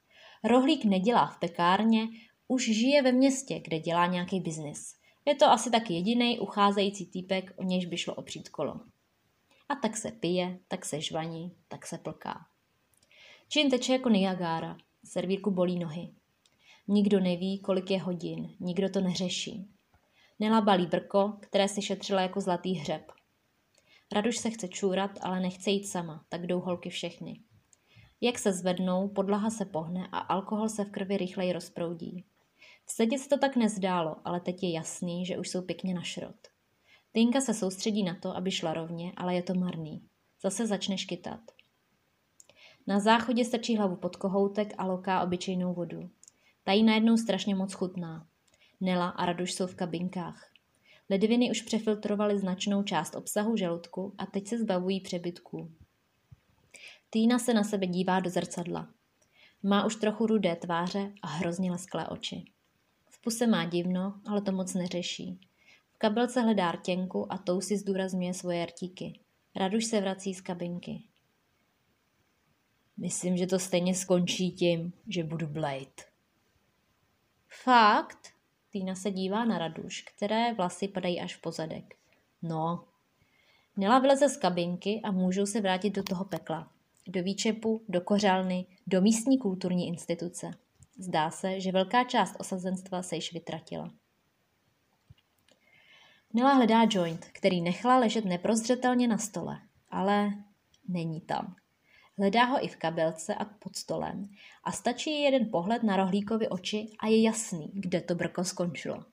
Rohlík 0.45 0.85
nedělá 0.85 1.27
v 1.27 1.39
pekárně, 1.39 2.09
už 2.49 2.65
žije 2.65 3.03
ve 3.03 3.13
městě, 3.13 3.61
kde 3.65 3.79
dělá 3.79 4.07
nějaký 4.07 4.41
biznis. 4.41 4.95
Je 5.25 5.35
to 5.35 5.47
asi 5.47 5.71
tak 5.71 5.91
jediný 5.91 6.39
ucházející 6.39 7.07
týpek, 7.07 7.55
o 7.57 7.63
nějž 7.63 7.87
by 7.87 7.99
šlo 7.99 8.15
opřít 8.15 8.49
kolo. 8.49 8.81
A 9.69 9.75
tak 9.75 9.97
se 9.97 10.11
pije, 10.11 10.59
tak 10.69 10.85
se 10.85 11.01
žvaní, 11.01 11.53
tak 11.69 11.87
se 11.87 11.99
plká. 11.99 12.47
Gin 13.53 13.71
teče 13.71 13.93
jako 13.93 14.09
Niagara, 14.09 14.77
servírku 15.05 15.51
bolí 15.51 15.79
nohy. 15.79 16.09
Nikdo 16.89 17.21
neví, 17.21 17.59
kolik 17.59 17.91
je 17.91 18.01
hodin, 18.01 18.51
nikdo 18.61 18.89
to 18.91 19.01
neřeší. 19.01 19.69
Nela 20.41 20.61
balí 20.61 20.87
brko, 20.87 21.33
které 21.41 21.69
si 21.69 21.83
šetřila 21.83 22.21
jako 22.21 22.41
zlatý 22.41 22.75
hřeb. 22.75 23.13
Raduš 24.13 24.39
se 24.39 24.51
chce 24.51 24.69
čůrat, 24.69 25.11
ale 25.21 25.41
nechce 25.41 25.71
jít 25.71 25.87
sama, 25.87 26.25
tak 26.29 26.47
jdou 26.47 26.61
holky 26.61 26.91
všechny. 26.91 27.41
Jak 28.21 28.39
se 28.39 28.53
zvednou, 28.53 29.09
podlaha 29.09 29.51
se 29.51 29.65
pohne 29.65 30.09
a 30.13 30.19
alkohol 30.19 30.69
se 30.69 30.85
v 30.85 30.91
krvi 30.91 31.17
rychleji 31.17 31.53
rozproudí. 31.53 32.25
V 32.85 32.93
sedě 32.93 33.19
se 33.19 33.29
to 33.29 33.39
tak 33.39 33.57
nezdálo, 33.57 34.17
ale 34.25 34.41
teď 34.41 34.63
je 34.63 34.73
jasný, 34.73 35.27
že 35.27 35.39
už 35.39 35.49
jsou 35.49 35.63
pěkně 35.63 35.95
na 35.95 36.03
šrot. 36.03 36.49
Tinka 37.13 37.41
se 37.41 37.55
soustředí 37.55 38.03
na 38.03 38.15
to, 38.15 38.37
aby 38.37 38.51
šla 38.51 38.75
rovně, 38.75 39.13
ale 39.17 39.35
je 39.35 39.43
to 39.43 39.55
marný. 39.55 40.09
Zase 40.43 40.67
začne 40.67 40.99
škytat. 40.99 41.41
Na 42.87 43.01
záchodě 43.01 43.45
strčí 43.45 43.77
hlavu 43.77 43.97
pod 43.97 44.17
kohoutek 44.17 44.75
a 44.79 44.87
loká 44.87 45.23
obyčejnou 45.23 45.75
vodu. 45.75 46.11
Ta 46.65 46.73
jí 46.73 46.83
najednou 46.83 47.17
strašně 47.17 47.55
moc 47.55 47.73
chutná. 47.73 48.30
Nela 48.81 49.09
a 49.09 49.27
Raduš 49.27 49.53
jsou 49.53 49.67
v 49.67 49.75
kabinkách. 49.75 50.51
Ledviny 51.11 51.51
už 51.51 51.63
přefiltrovaly 51.63 52.39
značnou 52.39 52.83
část 52.83 53.15
obsahu 53.15 53.57
žaludku 53.57 54.15
a 54.19 54.27
teď 54.27 54.49
se 54.49 54.59
zbavují 54.59 55.01
přebytků. 55.01 55.71
Týna 57.11 57.39
se 57.39 57.55
na 57.55 57.65
sebe 57.65 57.87
dívá 57.87 58.21
do 58.21 58.31
zrcadla. 58.31 58.89
Má 59.63 59.87
už 59.87 59.97
trochu 59.97 60.27
rudé 60.27 60.57
tváře 60.57 61.13
a 61.23 61.27
hrozně 61.27 61.71
lesklé 61.71 62.09
oči. 62.09 62.45
V 63.09 63.23
puse 63.23 63.47
má 63.47 63.65
divno, 63.65 64.21
ale 64.27 64.43
to 64.43 64.53
moc 64.53 64.75
neřeší. 64.75 65.41
V 65.93 65.99
kabelce 65.99 66.41
hledá 66.41 66.73
rtěnku 66.73 67.33
a 67.33 67.39
tou 67.39 67.61
si 67.61 67.79
zdůrazňuje 67.79 68.35
svoje 68.35 68.67
rtíky. 68.67 69.21
Raduš 69.57 69.85
se 69.85 70.01
vrací 70.01 70.35
z 70.35 70.41
kabinky. 70.41 71.03
Myslím, 72.97 73.37
že 73.37 73.47
to 73.47 73.59
stejně 73.59 73.95
skončí 73.95 74.51
tím, 74.51 74.93
že 75.09 75.25
budu 75.25 75.47
Blade. 75.47 76.03
Fakt? 77.49 78.40
Týna 78.71 78.95
se 78.95 79.11
dívá 79.11 79.45
na 79.45 79.59
Raduš, 79.59 80.03
které 80.03 80.55
vlasy 80.55 80.89
padají 80.89 81.21
až 81.21 81.37
v 81.37 81.41
pozadek. 81.41 81.97
No. 82.43 82.85
Nela 83.77 83.99
vyleze 83.99 84.29
z 84.29 84.37
kabinky 84.37 85.01
a 85.05 85.11
můžou 85.11 85.47
se 85.47 85.61
vrátit 85.61 85.91
do 85.91 86.03
toho 86.03 86.25
pekla. 86.25 86.71
Do 87.07 87.23
výčepu, 87.23 87.85
do 87.89 88.01
kořálny, 88.01 88.67
do 88.87 89.01
místní 89.01 89.39
kulturní 89.39 89.89
instituce. 89.89 90.51
Zdá 90.99 91.31
se, 91.31 91.61
že 91.61 91.73
velká 91.73 92.05
část 92.05 92.37
osazenstva 92.39 93.03
se 93.03 93.17
již 93.17 93.33
vytratila. 93.33 93.91
Nela 96.33 96.55
hledá 96.55 96.87
joint, 96.91 97.25
který 97.33 97.61
nechala 97.61 97.99
ležet 97.99 98.25
neprozřetelně 98.25 99.09
na 99.09 99.19
stole, 99.19 99.61
ale 99.91 100.31
není 100.89 101.21
tam. 101.21 101.57
Hledá 102.21 102.45
ho 102.45 102.65
i 102.65 102.69
v 102.69 102.77
kabelce 102.77 103.35
a 103.35 103.45
pod 103.45 103.77
stolem 103.77 104.29
a 104.65 104.73
stačí 104.73 105.23
jeden 105.23 105.51
pohled 105.51 105.83
na 105.83 105.97
rohlíkovi 105.97 106.49
oči 106.49 106.93
a 106.99 107.07
je 107.07 107.23
jasný, 107.23 107.71
kde 107.75 108.01
to 108.01 108.15
brko 108.15 108.45
skončilo. 108.45 109.05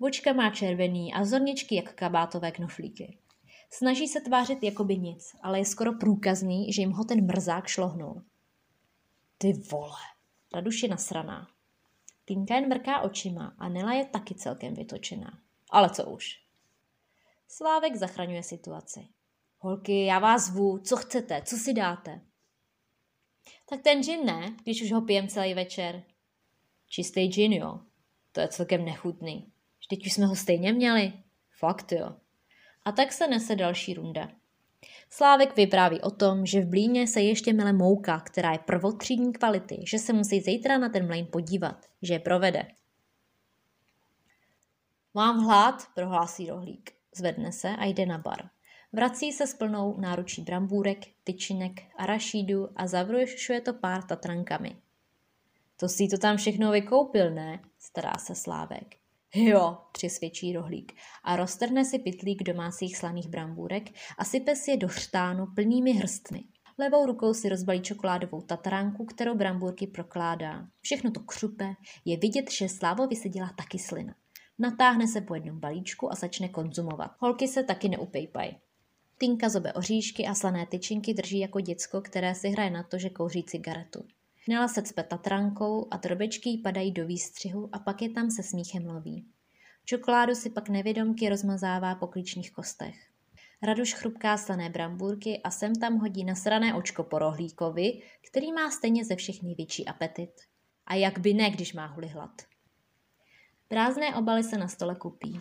Vočka 0.00 0.32
má 0.32 0.50
červený 0.50 1.14
a 1.14 1.24
zorničky 1.24 1.74
jak 1.74 1.94
kabátové 1.94 2.50
knoflíky. 2.50 3.18
Snaží 3.70 4.08
se 4.08 4.20
tvářit 4.20 4.62
jako 4.62 4.84
by 4.84 4.96
nic, 4.96 5.36
ale 5.42 5.58
je 5.58 5.64
skoro 5.64 5.92
průkazný, 5.92 6.72
že 6.72 6.82
jim 6.82 6.90
ho 6.90 7.04
ten 7.04 7.26
mrzák 7.26 7.66
šlohnul. 7.66 8.22
Ty 9.38 9.52
vole, 9.52 10.00
Raduš 10.54 10.82
je 10.82 10.88
nasraná. 10.88 11.48
Tinka 12.24 12.54
jen 12.54 12.68
mrká 12.68 13.00
očima 13.00 13.54
a 13.58 13.68
Nela 13.68 13.92
je 13.92 14.04
taky 14.04 14.34
celkem 14.34 14.74
vytočená. 14.74 15.38
Ale 15.70 15.90
co 15.90 16.04
už. 16.04 16.40
Slávek 17.48 17.96
zachraňuje 17.96 18.42
situaci. 18.42 19.13
Holky, 19.64 20.04
já 20.04 20.18
vás 20.18 20.46
zvu, 20.46 20.78
co 20.78 20.96
chcete, 20.96 21.42
co 21.44 21.56
si 21.56 21.74
dáte? 21.74 22.20
Tak 23.68 23.82
ten 23.82 24.02
gin 24.02 24.24
ne, 24.24 24.56
když 24.62 24.82
už 24.82 24.92
ho 24.92 25.00
pijem 25.00 25.28
celý 25.28 25.54
večer. 25.54 26.02
Čistý 26.88 27.28
gin, 27.28 27.52
jo. 27.52 27.80
To 28.32 28.40
je 28.40 28.48
celkem 28.48 28.84
nechutný. 28.84 29.52
Vždyť 29.78 30.06
už 30.06 30.12
jsme 30.12 30.26
ho 30.26 30.36
stejně 30.36 30.72
měli. 30.72 31.12
Fakt 31.58 31.92
jo. 31.92 32.16
A 32.84 32.92
tak 32.92 33.12
se 33.12 33.26
nese 33.26 33.56
další 33.56 33.94
runda. 33.94 34.30
Slávek 35.10 35.56
vypráví 35.56 36.00
o 36.00 36.10
tom, 36.10 36.46
že 36.46 36.60
v 36.60 36.68
Blíně 36.68 37.06
se 37.06 37.20
ještě 37.20 37.52
mele 37.52 37.72
mouka, 37.72 38.20
která 38.20 38.52
je 38.52 38.58
prvotřídní 38.58 39.32
kvality, 39.32 39.84
že 39.86 39.98
se 39.98 40.12
musí 40.12 40.40
zítra 40.40 40.78
na 40.78 40.88
ten 40.88 41.06
mlejn 41.06 41.26
podívat, 41.32 41.86
že 42.02 42.14
je 42.14 42.20
provede. 42.20 42.66
Mám 45.14 45.44
hlad, 45.44 45.74
prohlásí 45.94 46.46
rohlík. 46.46 46.92
Zvedne 47.16 47.52
se 47.52 47.68
a 47.68 47.84
jde 47.84 48.06
na 48.06 48.18
bar. 48.18 48.53
Vrací 48.94 49.32
se 49.32 49.46
s 49.46 49.54
plnou 49.54 50.00
náručí 50.00 50.42
brambůrek, 50.42 50.98
tyčinek, 51.24 51.80
arašídu 51.96 52.68
a 52.76 52.86
zavrušuje 52.86 53.60
to 53.60 53.74
pár 53.74 54.02
tatrankami. 54.02 54.76
To 55.76 55.88
si 55.88 56.08
to 56.08 56.18
tam 56.18 56.36
všechno 56.36 56.70
vykoupil, 56.70 57.30
ne? 57.30 57.60
Stará 57.78 58.14
se 58.18 58.34
Slávek. 58.34 58.96
Jo, 59.34 59.78
přisvědčí 59.92 60.52
rohlík 60.52 60.92
a 61.24 61.36
roztrhne 61.36 61.84
si 61.84 61.98
pitlík 61.98 62.42
domácích 62.42 62.96
slaných 62.96 63.28
brambůrek 63.28 63.90
a 64.18 64.24
sype 64.24 64.56
si 64.56 64.70
je 64.70 64.76
do 64.76 64.88
chřtánu 64.88 65.46
plnými 65.46 65.92
hrstmi. 65.92 66.44
Levou 66.78 67.06
rukou 67.06 67.34
si 67.34 67.48
rozbalí 67.48 67.82
čokoládovou 67.82 68.40
tataránku, 68.40 69.04
kterou 69.04 69.34
brambůrky 69.34 69.86
prokládá. 69.86 70.66
Všechno 70.80 71.10
to 71.10 71.20
křupe, 71.20 71.74
je 72.04 72.16
vidět, 72.16 72.50
že 72.50 72.68
Slávovi 72.68 73.16
se 73.16 73.28
dělá 73.28 73.50
taky 73.56 73.78
slina. 73.78 74.14
Natáhne 74.58 75.06
se 75.08 75.20
po 75.20 75.34
jednom 75.34 75.60
balíčku 75.60 76.12
a 76.12 76.14
začne 76.14 76.48
konzumovat. 76.48 77.10
Holky 77.18 77.48
se 77.48 77.64
taky 77.64 77.88
neupejpají. 77.88 78.56
Tinka 79.18 79.48
zobe 79.48 79.72
oříšky 79.72 80.26
a 80.26 80.34
slané 80.34 80.66
tyčinky 80.66 81.14
drží 81.14 81.38
jako 81.38 81.60
děcko, 81.60 82.00
které 82.00 82.34
si 82.34 82.48
hraje 82.48 82.70
na 82.70 82.82
to, 82.82 82.98
že 82.98 83.10
kouří 83.10 83.42
cigaretu. 83.42 84.04
Nela 84.48 84.68
se 84.68 84.82
cpe 84.82 85.02
tatrankou 85.02 85.88
a 85.90 85.96
drobečky 85.96 86.48
jí 86.48 86.58
padají 86.58 86.92
do 86.92 87.06
výstřihu 87.06 87.68
a 87.72 87.78
pak 87.78 88.02
je 88.02 88.10
tam 88.10 88.30
se 88.30 88.42
smíchem 88.42 88.86
loví. 88.86 89.26
Čokoládu 89.84 90.34
si 90.34 90.50
pak 90.50 90.68
nevědomky 90.68 91.28
rozmazává 91.28 91.94
po 91.94 92.06
klíčních 92.06 92.52
kostech. 92.52 92.94
Raduš 93.62 93.94
chrupká 93.94 94.36
slané 94.36 94.70
brambůrky 94.70 95.40
a 95.44 95.50
sem 95.50 95.74
tam 95.74 95.98
hodí 95.98 96.24
nasrané 96.24 96.74
očko 96.74 97.04
po 97.04 97.18
rohlíkovi, 97.18 98.02
který 98.28 98.52
má 98.52 98.70
stejně 98.70 99.04
ze 99.04 99.16
všech 99.16 99.42
největší 99.42 99.86
apetit. 99.86 100.30
A 100.86 100.94
jak 100.94 101.18
by 101.18 101.34
ne, 101.34 101.50
když 101.50 101.72
má 101.72 101.86
huli 101.86 102.08
hlad. 102.08 102.42
Prázdné 103.68 104.14
obaly 104.14 104.44
se 104.44 104.58
na 104.58 104.68
stole 104.68 104.94
kupí. 104.94 105.40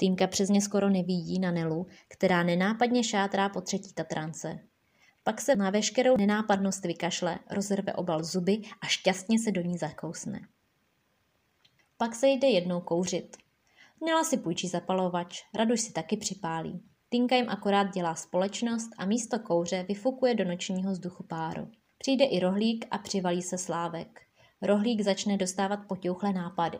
Týmka 0.00 0.26
přesně 0.26 0.60
skoro 0.60 0.88
nevidí 0.88 1.38
na 1.38 1.50
Nelu, 1.50 1.86
která 2.08 2.42
nenápadně 2.42 3.04
šátrá 3.04 3.48
po 3.48 3.60
třetí 3.60 3.92
tatrance. 3.92 4.58
Pak 5.24 5.40
se 5.40 5.56
na 5.56 5.70
veškerou 5.70 6.16
nenápadnost 6.16 6.84
vykašle, 6.84 7.38
rozrve 7.50 7.92
obal 7.92 8.24
zuby 8.24 8.62
a 8.80 8.86
šťastně 8.86 9.38
se 9.38 9.52
do 9.52 9.60
ní 9.60 9.78
zakousne. 9.78 10.40
Pak 11.96 12.14
se 12.14 12.28
jde 12.28 12.48
jednou 12.48 12.80
kouřit. 12.80 13.36
Nela 14.06 14.24
si 14.24 14.36
půjčí 14.36 14.68
zapalovač, 14.68 15.42
Raduš 15.54 15.80
si 15.80 15.92
taky 15.92 16.16
připálí. 16.16 16.82
Tinka 17.08 17.36
jim 17.36 17.48
akorát 17.48 17.94
dělá 17.94 18.14
společnost 18.14 18.90
a 18.98 19.06
místo 19.06 19.38
kouře 19.38 19.82
vyfukuje 19.88 20.34
do 20.34 20.44
nočního 20.44 20.92
vzduchu 20.92 21.22
páru. 21.22 21.68
Přijde 21.98 22.24
i 22.24 22.40
rohlík 22.40 22.86
a 22.90 22.98
přivalí 22.98 23.42
se 23.42 23.58
slávek. 23.58 24.29
Rohlík 24.62 25.00
začne 25.00 25.36
dostávat 25.36 25.80
potěuchlé 25.88 26.32
nápady. 26.32 26.78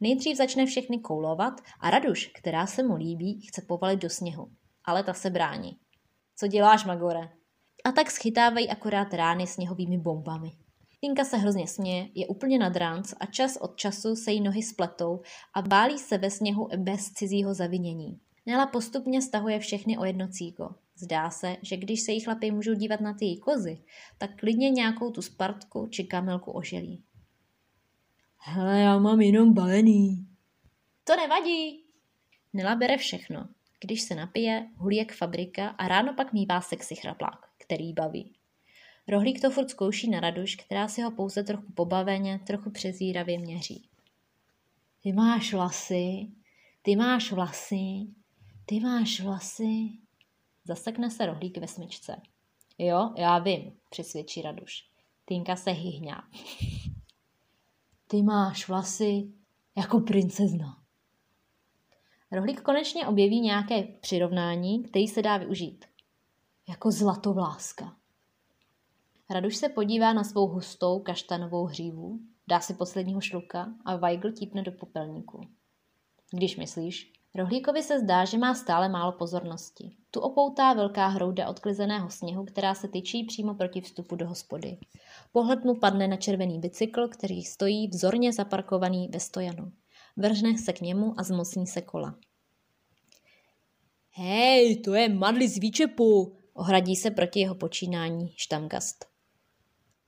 Nejdřív 0.00 0.36
začne 0.36 0.66
všechny 0.66 0.98
koulovat 0.98 1.60
a 1.80 1.90
Raduš, 1.90 2.26
která 2.26 2.66
se 2.66 2.82
mu 2.82 2.96
líbí, 2.96 3.46
chce 3.48 3.62
povalit 3.68 4.02
do 4.02 4.10
sněhu. 4.10 4.50
Ale 4.84 5.02
ta 5.02 5.14
se 5.14 5.30
brání. 5.30 5.76
Co 6.36 6.46
děláš, 6.46 6.84
Magore? 6.84 7.28
A 7.84 7.92
tak 7.92 8.10
schytávají 8.10 8.68
akorát 8.68 9.14
rány 9.14 9.46
sněhovými 9.46 9.98
bombami. 9.98 10.50
Tinka 11.00 11.24
se 11.24 11.36
hrozně 11.36 11.66
směje, 11.66 12.08
je 12.14 12.26
úplně 12.26 12.58
nad 12.58 12.76
ránc 12.76 13.14
a 13.20 13.26
čas 13.26 13.56
od 13.56 13.76
času 13.76 14.16
se 14.16 14.32
jí 14.32 14.40
nohy 14.40 14.62
spletou 14.62 15.20
a 15.54 15.62
bálí 15.62 15.98
se 15.98 16.18
ve 16.18 16.30
sněhu 16.30 16.68
bez 16.76 17.10
cizího 17.10 17.54
zavinění. 17.54 18.20
Nela 18.46 18.66
postupně 18.66 19.22
stahuje 19.22 19.58
všechny 19.58 19.98
o 19.98 20.04
jedno 20.04 20.28
cíko. 20.28 20.74
Zdá 20.96 21.30
se, 21.30 21.56
že 21.62 21.76
když 21.76 22.00
se 22.00 22.12
jí 22.12 22.20
chlapy 22.20 22.50
můžou 22.50 22.74
dívat 22.74 23.00
na 23.00 23.14
ty 23.14 23.24
její 23.24 23.40
kozy, 23.40 23.84
tak 24.18 24.36
klidně 24.36 24.70
nějakou 24.70 25.10
tu 25.10 25.22
spartku 25.22 25.86
či 25.90 26.04
kamelku 26.04 26.50
oželí. 26.50 27.04
Hele, 28.44 28.80
já 28.80 28.98
mám 28.98 29.20
jenom 29.20 29.54
balený. 29.54 30.26
To 31.04 31.16
nevadí. 31.16 31.84
Nela 32.52 32.74
bere 32.74 32.96
všechno. 32.96 33.48
Když 33.80 34.02
se 34.02 34.14
napije, 34.14 34.68
hulí 34.76 34.96
jak 34.96 35.12
fabrika 35.12 35.68
a 35.68 35.88
ráno 35.88 36.14
pak 36.14 36.32
mívá 36.32 36.60
sexy 36.60 36.94
chraplák, 36.96 37.48
který 37.58 37.92
baví. 37.92 38.32
Rohlík 39.08 39.40
to 39.40 39.50
furt 39.50 39.70
zkouší 39.70 40.10
na 40.10 40.20
raduš, 40.20 40.56
která 40.56 40.88
si 40.88 41.02
ho 41.02 41.10
pouze 41.10 41.42
trochu 41.42 41.72
pobaveně, 41.72 42.40
trochu 42.46 42.70
přezíravě 42.70 43.38
měří. 43.38 43.88
Ty 45.02 45.12
máš 45.12 45.54
vlasy, 45.54 46.28
ty 46.82 46.96
máš 46.96 47.32
vlasy, 47.32 48.06
ty 48.66 48.80
máš 48.80 49.20
vlasy. 49.20 49.88
Zasekne 50.64 51.10
se 51.10 51.26
rohlík 51.26 51.58
ve 51.58 51.68
smyčce. 51.68 52.22
Jo, 52.78 53.14
já 53.16 53.38
vím, 53.38 53.72
přesvědčí 53.90 54.42
Raduš. 54.42 54.84
Týnka 55.24 55.56
se 55.56 55.70
hyhňá. 55.70 56.28
Ty 58.12 58.22
máš 58.22 58.68
vlasy 58.68 59.32
jako 59.76 60.00
princezna. 60.00 60.82
Rohlík 62.32 62.60
konečně 62.60 63.06
objeví 63.06 63.40
nějaké 63.40 63.82
přirovnání, 63.82 64.82
který 64.82 65.08
se 65.08 65.22
dá 65.22 65.36
využít. 65.36 65.84
Jako 66.68 66.90
zlatovláska. 66.90 67.96
Raduš 69.30 69.56
se 69.56 69.68
podívá 69.68 70.12
na 70.12 70.24
svou 70.24 70.48
hustou 70.48 71.00
kaštanovou 71.00 71.64
hřívu, 71.64 72.20
dá 72.48 72.60
si 72.60 72.74
posledního 72.74 73.20
šluka 73.20 73.74
a 73.84 73.96
Weigl 73.96 74.32
típne 74.32 74.62
do 74.62 74.72
popelníku. 74.72 75.48
Když 76.30 76.56
myslíš, 76.56 77.12
Rohlíkovi 77.34 77.82
se 77.82 78.00
zdá, 78.00 78.24
že 78.24 78.38
má 78.38 78.54
stále 78.54 78.88
málo 78.88 79.12
pozornosti. 79.12 79.92
Tu 80.10 80.20
opoutá 80.20 80.72
velká 80.72 81.06
hrouda 81.06 81.48
odklizeného 81.48 82.10
sněhu, 82.10 82.44
která 82.44 82.74
se 82.74 82.88
tyčí 82.88 83.24
přímo 83.24 83.54
proti 83.54 83.80
vstupu 83.80 84.16
do 84.16 84.28
hospody. 84.28 84.78
Pohled 85.32 85.64
mu 85.64 85.74
padne 85.74 86.08
na 86.08 86.16
červený 86.16 86.58
bicykl, 86.58 87.08
který 87.08 87.42
stojí 87.42 87.88
vzorně 87.88 88.32
zaparkovaný 88.32 89.08
ve 89.08 89.20
stojanu. 89.20 89.72
Vržne 90.16 90.58
se 90.58 90.72
k 90.72 90.80
němu 90.80 91.14
a 91.16 91.22
zmocní 91.22 91.66
se 91.66 91.82
kola. 91.82 92.14
Hej, 94.10 94.76
to 94.76 94.94
je 94.94 95.08
madli 95.08 95.48
z 95.48 95.58
výčepu, 95.58 96.36
ohradí 96.54 96.96
se 96.96 97.10
proti 97.10 97.40
jeho 97.40 97.54
počínání 97.54 98.32
štamgast. 98.36 99.06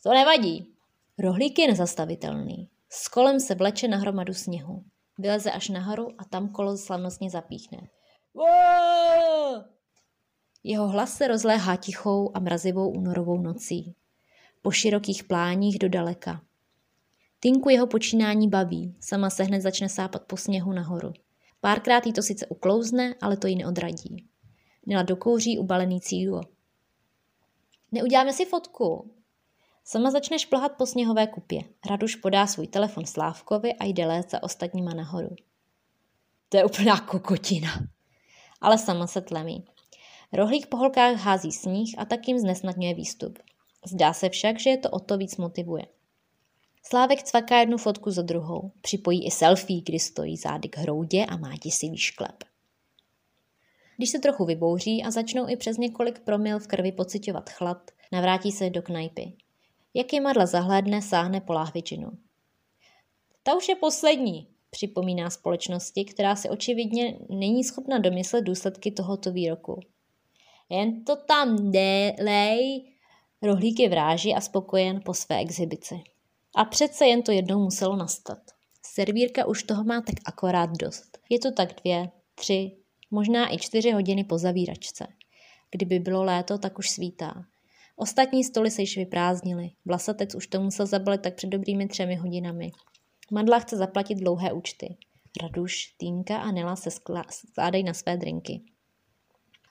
To 0.02 0.10
nevadí. 0.10 0.74
Rohlík 1.18 1.58
je 1.58 1.68
nezastavitelný. 1.68 2.68
S 2.90 3.08
kolem 3.08 3.40
se 3.40 3.54
vleče 3.54 3.88
na 3.88 3.96
hromadu 3.96 4.34
sněhu. 4.34 4.84
Vyleze 5.18 5.52
až 5.52 5.68
nahoru 5.68 6.08
a 6.18 6.24
tam 6.24 6.48
kolo 6.48 6.76
slavnostně 6.76 7.30
zapíchne. 7.30 7.88
Jeho 10.64 10.88
hlas 10.88 11.16
se 11.16 11.28
rozléhá 11.28 11.76
tichou 11.76 12.30
a 12.34 12.40
mrazivou 12.40 12.90
únorovou 12.90 13.38
nocí. 13.40 13.94
Po 14.62 14.70
širokých 14.70 15.24
pláních 15.24 15.78
do 15.78 15.88
daleka. 15.88 16.42
Tinku 17.40 17.68
jeho 17.68 17.86
počínání 17.86 18.48
baví, 18.48 18.96
sama 19.00 19.30
se 19.30 19.44
hned 19.44 19.60
začne 19.60 19.88
sápat 19.88 20.22
po 20.24 20.36
sněhu 20.36 20.72
nahoru. 20.72 21.12
Párkrát 21.60 22.06
jí 22.06 22.12
to 22.12 22.22
sice 22.22 22.46
uklouzne, 22.46 23.14
ale 23.20 23.36
to 23.36 23.46
ji 23.46 23.56
neodradí. 23.56 24.28
Měla 24.86 25.02
dokouří 25.02 25.58
ubalený 25.58 26.00
cílo. 26.00 26.40
Neuděláme 27.92 28.32
si 28.32 28.44
fotku, 28.44 29.13
Sama 29.86 30.10
začne 30.10 30.38
šplhat 30.38 30.72
po 30.72 30.86
sněhové 30.86 31.26
kupě. 31.26 31.60
Raduš 31.90 32.16
podá 32.16 32.46
svůj 32.46 32.66
telefon 32.66 33.06
Slávkovi 33.06 33.74
a 33.74 33.84
jde 33.84 34.06
lézt 34.06 34.30
za 34.30 34.42
ostatníma 34.42 34.94
nahoru. 34.94 35.36
To 36.48 36.56
je 36.56 36.64
úplná 36.64 37.00
kokotina. 37.00 37.70
Ale 38.60 38.78
sama 38.78 39.06
se 39.06 39.20
tlemí. 39.20 39.64
Rohlík 40.32 40.66
po 40.66 40.76
holkách 40.76 41.16
hází 41.16 41.52
sníh 41.52 41.94
a 41.98 42.04
tak 42.04 42.28
jim 42.28 42.38
znesnadňuje 42.38 42.94
výstup. 42.94 43.38
Zdá 43.86 44.12
se 44.12 44.28
však, 44.28 44.60
že 44.60 44.70
je 44.70 44.78
to 44.78 44.90
o 44.90 45.00
to 45.00 45.16
víc 45.16 45.36
motivuje. 45.36 45.86
Slávek 46.82 47.22
cvaká 47.22 47.60
jednu 47.60 47.78
fotku 47.78 48.10
za 48.10 48.22
druhou. 48.22 48.70
Připojí 48.80 49.26
i 49.26 49.30
selfie, 49.30 49.82
kdy 49.82 49.98
stojí 49.98 50.36
zády 50.36 50.68
k 50.68 50.76
hroudě 50.76 51.26
a 51.26 51.36
má 51.36 51.56
děsivý 51.56 51.98
šklep. 51.98 52.44
Když 53.96 54.10
se 54.10 54.18
trochu 54.18 54.44
vybouří 54.44 55.04
a 55.04 55.10
začnou 55.10 55.48
i 55.48 55.56
přes 55.56 55.76
několik 55.76 56.20
promil 56.20 56.58
v 56.58 56.66
krvi 56.66 56.92
pocitovat 56.92 57.50
chlad, 57.50 57.90
navrátí 58.12 58.52
se 58.52 58.70
do 58.70 58.82
knajpy. 58.82 59.32
Jak 59.94 60.12
je 60.12 60.20
Marla 60.20 60.46
zahlédne, 60.46 61.02
sáhne 61.02 61.40
po 61.40 61.52
láhvičinu. 61.52 62.12
Ta 63.42 63.54
už 63.54 63.68
je 63.68 63.76
poslední, 63.76 64.48
připomíná 64.70 65.30
společnosti, 65.30 66.04
která 66.04 66.36
si 66.36 66.48
očividně 66.48 67.18
není 67.30 67.64
schopna 67.64 67.98
domyslet 67.98 68.44
důsledky 68.44 68.90
tohoto 68.90 69.32
výroku. 69.32 69.80
Jen 70.68 71.04
to 71.04 71.16
tam 71.16 71.72
delej, 71.72 72.92
rohlík 73.42 73.80
je 73.80 73.88
vráží 73.88 74.34
a 74.34 74.40
spokojen 74.40 75.00
po 75.04 75.14
své 75.14 75.38
exhibici. 75.38 75.94
A 76.56 76.64
přece 76.64 77.06
jen 77.06 77.22
to 77.22 77.32
jednou 77.32 77.60
muselo 77.60 77.96
nastat. 77.96 78.38
Servírka 78.82 79.46
už 79.46 79.62
toho 79.62 79.84
má 79.84 80.00
tak 80.00 80.14
akorát 80.24 80.70
dost. 80.70 81.18
Je 81.30 81.38
to 81.38 81.52
tak 81.52 81.80
dvě, 81.80 82.10
tři, 82.34 82.76
možná 83.10 83.54
i 83.54 83.58
čtyři 83.58 83.90
hodiny 83.90 84.24
po 84.24 84.38
zavíračce. 84.38 85.06
Kdyby 85.70 85.98
bylo 85.98 86.22
léto, 86.22 86.58
tak 86.58 86.78
už 86.78 86.90
svítá. 86.90 87.44
Ostatní 87.96 88.44
stoly 88.44 88.70
se 88.70 88.82
již 88.82 88.96
vyprázdnily. 88.96 89.70
Vlasatec 89.84 90.34
už 90.34 90.46
to 90.46 90.60
musel 90.60 90.86
zabalit 90.86 91.22
tak 91.22 91.34
před 91.34 91.46
dobrými 91.46 91.88
třemi 91.88 92.16
hodinami. 92.16 92.70
Madla 93.32 93.58
chce 93.58 93.76
zaplatit 93.76 94.14
dlouhé 94.14 94.52
účty. 94.52 94.96
Raduš, 95.42 95.94
Týnka 95.96 96.38
a 96.38 96.50
Nela 96.50 96.76
se 96.76 96.90
skládají 96.90 97.84
na 97.84 97.94
své 97.94 98.16
drinky. 98.16 98.62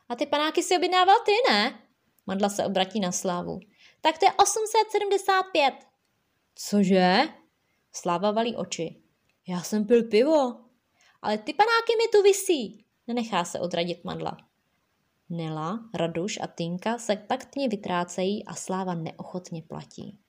A 0.10 0.16
ty 0.16 0.26
panáky 0.26 0.64
si 0.64 0.78
objednával 0.78 1.16
ty, 1.26 1.32
ne? 1.52 1.80
Madla 2.26 2.50
se 2.50 2.66
obratí 2.66 3.00
na 3.00 3.12
Slávu. 3.12 3.60
Tak 4.02 4.18
to 4.18 4.26
je 4.26 4.32
875. 4.34 5.74
Cože? 6.56 7.20
Sláva 7.94 8.32
valí 8.32 8.56
oči. 8.56 9.02
Já 9.48 9.62
jsem 9.62 9.86
pil 9.86 10.04
pivo. 10.04 10.56
Ale 11.22 11.38
ty 11.38 11.54
panáky 11.54 11.94
mi 11.98 12.08
tu 12.12 12.22
visí. 12.24 12.86
Nenechá 13.08 13.44
se 13.44 13.60
odradit 13.60 14.04
Madla. 14.04 14.38
Nela, 15.34 15.90
Raduš 15.94 16.40
a 16.42 16.48
Tinka 16.48 16.98
se 16.98 17.16
taktně 17.16 17.70
vytrácejí 17.70 18.46
a 18.46 18.56
Sláva 18.56 18.94
neochotně 18.94 19.62
platí. 19.62 20.20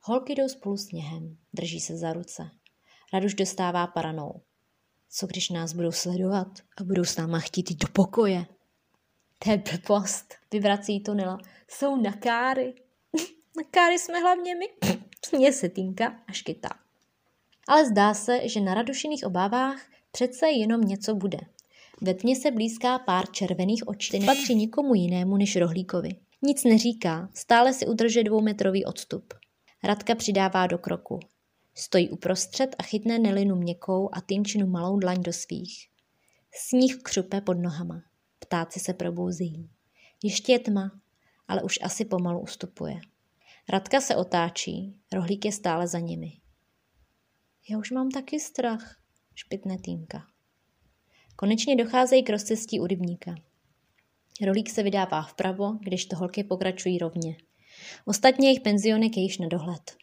Holky 0.00 0.34
jdou 0.34 0.48
spolu 0.48 0.76
sněhem, 0.76 1.36
drží 1.54 1.80
se 1.80 1.96
za 1.96 2.12
ruce. 2.12 2.50
Raduš 3.12 3.34
dostává 3.34 3.86
paranou. 3.86 4.40
Co 5.10 5.26
když 5.26 5.50
nás 5.50 5.72
budou 5.72 5.92
sledovat 5.92 6.48
a 6.80 6.84
budou 6.84 7.04
s 7.04 7.16
náma 7.16 7.38
chtít 7.40 7.70
jít 7.70 7.78
do 7.78 7.88
pokoje? 7.88 8.46
To 9.38 9.50
je 9.50 9.62
blbost, 9.70 10.34
vyvrací 10.52 11.00
to 11.00 11.14
Nela. 11.14 11.38
Jsou 11.68 11.96
na 11.96 12.12
káry. 12.12 12.74
na 13.56 13.62
káry 13.70 13.98
jsme 13.98 14.18
hlavně 14.18 14.54
my. 14.54 14.68
Směje 15.24 15.52
se 15.52 15.68
Tinka 15.68 16.06
a 16.28 16.32
škytá. 16.32 16.68
Ale 17.68 17.86
zdá 17.86 18.14
se, 18.14 18.48
že 18.48 18.60
na 18.60 18.74
Radušiných 18.74 19.24
obávách 19.26 19.82
přece 20.12 20.48
jenom 20.48 20.80
něco 20.80 21.14
bude. 21.14 21.38
Ve 22.02 22.14
tmě 22.14 22.36
se 22.36 22.50
blízká 22.50 22.98
pár 22.98 23.30
červených 23.30 23.88
očí, 23.88 24.18
nepatří 24.18 24.54
nikomu 24.54 24.94
jinému 24.94 25.36
než 25.36 25.56
rohlíkovi. 25.56 26.08
Nic 26.42 26.64
neříká, 26.64 27.28
stále 27.34 27.74
si 27.74 27.86
udržuje 27.86 28.24
dvoumetrový 28.24 28.84
odstup. 28.84 29.34
Radka 29.84 30.14
přidává 30.14 30.66
do 30.66 30.78
kroku. 30.78 31.20
Stojí 31.74 32.10
uprostřed 32.10 32.76
a 32.78 32.82
chytne 32.82 33.18
Nelinu 33.18 33.56
měkkou 33.56 34.08
a 34.12 34.20
Tinčinu 34.20 34.66
malou 34.66 34.98
dlaň 34.98 35.22
do 35.22 35.32
svých. 35.32 35.88
Sníh 36.54 36.96
křupe 37.02 37.40
pod 37.40 37.54
nohama. 37.54 38.02
Ptáci 38.38 38.80
se 38.80 38.94
probouzí. 38.94 39.70
Ještě 40.22 40.52
je 40.52 40.58
tma, 40.58 41.00
ale 41.48 41.62
už 41.62 41.78
asi 41.82 42.04
pomalu 42.04 42.40
ustupuje. 42.40 43.00
Radka 43.68 44.00
se 44.00 44.16
otáčí, 44.16 44.96
rohlík 45.12 45.44
je 45.44 45.52
stále 45.52 45.88
za 45.88 45.98
nimi. 45.98 46.32
Já 47.70 47.78
už 47.78 47.90
mám 47.90 48.10
taky 48.10 48.40
strach, 48.40 48.96
špitne 49.34 49.78
Týnka. 49.78 50.26
Konečně 51.36 51.76
docházejí 51.76 52.22
k 52.22 52.30
rozcestí 52.30 52.80
u 52.80 52.86
rybníka. 52.86 53.34
Rolík 54.44 54.70
se 54.70 54.82
vydává 54.82 55.22
vpravo, 55.22 55.72
když 55.80 56.06
to 56.06 56.16
holky 56.16 56.44
pokračují 56.44 56.98
rovně. 56.98 57.36
Ostatně 58.04 58.48
jejich 58.48 58.60
penzionek 58.60 59.16
je 59.16 59.22
již 59.22 59.38
na 59.38 59.48
dohled. 59.48 59.96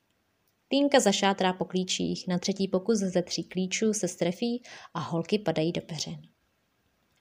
Týnka 0.67 0.99
zašátrá 0.99 1.53
po 1.53 1.65
klíčích, 1.65 2.27
na 2.27 2.39
třetí 2.39 2.67
pokus 2.67 2.99
ze 2.99 3.21
tří 3.21 3.43
klíčů 3.43 3.93
se 3.93 4.07
strefí 4.07 4.63
a 4.93 4.99
holky 4.99 5.39
padají 5.39 5.71
do 5.71 5.81
peřin. 5.81 6.21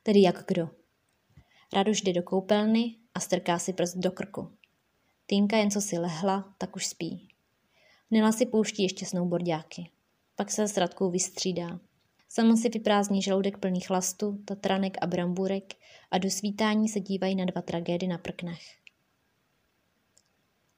Tedy 0.02 0.22
jak 0.22 0.44
kdo? 0.46 0.70
Raduš 1.72 2.02
jde 2.02 2.12
do 2.12 2.22
koupelny 2.22 2.96
a 3.14 3.20
strká 3.20 3.58
si 3.58 3.72
prst 3.72 3.96
do 3.96 4.10
krku. 4.10 4.48
Týnka 5.26 5.56
jen 5.56 5.70
co 5.70 5.80
si 5.80 5.98
lehla, 5.98 6.54
tak 6.58 6.76
už 6.76 6.86
spí. 6.86 7.28
Nela 8.10 8.32
si 8.32 8.46
pouští 8.46 8.82
ještě 8.82 9.06
snowboardiáky. 9.06 9.90
Pak 10.36 10.50
se 10.50 10.68
s 10.68 10.76
Radkou 10.76 11.10
vystřídá. 11.10 11.80
Sama 12.34 12.56
si 12.56 12.68
vyprázdní 12.68 13.22
žaludek 13.22 13.58
plný 13.58 13.80
chlastu, 13.80 14.38
tatranek 14.44 14.96
a 15.00 15.06
bramburek 15.06 15.74
a 16.10 16.18
do 16.18 16.30
svítání 16.30 16.88
se 16.88 17.00
dívají 17.00 17.34
na 17.34 17.44
dva 17.44 17.62
tragédy 17.62 18.06
na 18.06 18.18
prknech. 18.18 18.62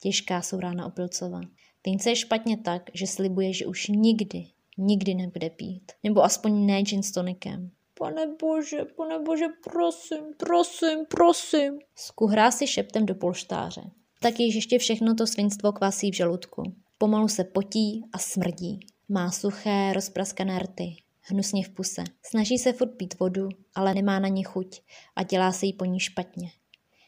Těžká 0.01 0.43
jsou 0.43 0.61
rána 0.61 0.87
Opilcova. 0.87 1.41
Týnce 1.83 2.11
je 2.11 2.17
špatně 2.17 2.57
tak, 2.57 2.83
že 2.95 3.07
slibuje, 3.07 3.53
že 3.53 3.67
už 3.67 3.89
nikdy, 3.89 4.47
nikdy 4.79 5.15
nebude 5.15 5.51
pít. 5.51 5.93
Nebo 6.03 6.25
aspoň 6.25 6.67
ne 6.67 6.83
gin 6.83 7.03
s 7.03 7.13
tonikem. 7.13 7.71
Pane 7.99 8.27
bože, 8.41 8.85
pane 8.97 9.19
bože, 9.19 9.47
prosím, 9.65 10.25
prosím, 10.37 10.99
prosím. 11.09 11.79
Skuhrá 11.97 12.51
si 12.51 12.67
šeptem 12.67 13.07
do 13.07 13.15
polštáře. 13.15 13.83
Tak 14.21 14.41
již 14.41 14.55
ještě 14.55 14.79
všechno 14.79 15.15
to 15.15 15.27
svinstvo 15.27 15.73
kvasí 15.73 16.11
v 16.11 16.15
žaludku. 16.15 16.63
Pomalu 16.99 17.29
se 17.29 17.45
potí 17.45 18.05
a 18.13 18.19
smrdí. 18.19 18.81
Má 19.09 19.31
suché, 19.31 19.93
rozpraskané 19.93 20.59
rty 20.59 21.04
hnusně 21.25 21.65
v 21.65 21.69
puse. 21.69 22.05
Snaží 22.23 22.59
se 22.59 22.73
furt 22.73 22.97
pít 22.97 23.19
vodu, 23.19 23.49
ale 23.75 23.95
nemá 23.95 24.19
na 24.19 24.29
ní 24.29 24.45
chuť 24.45 24.81
a 25.17 25.23
dělá 25.23 25.53
se 25.53 25.67
jí 25.67 25.73
po 25.73 25.85
ní 25.85 26.01
špatně. 26.01 26.51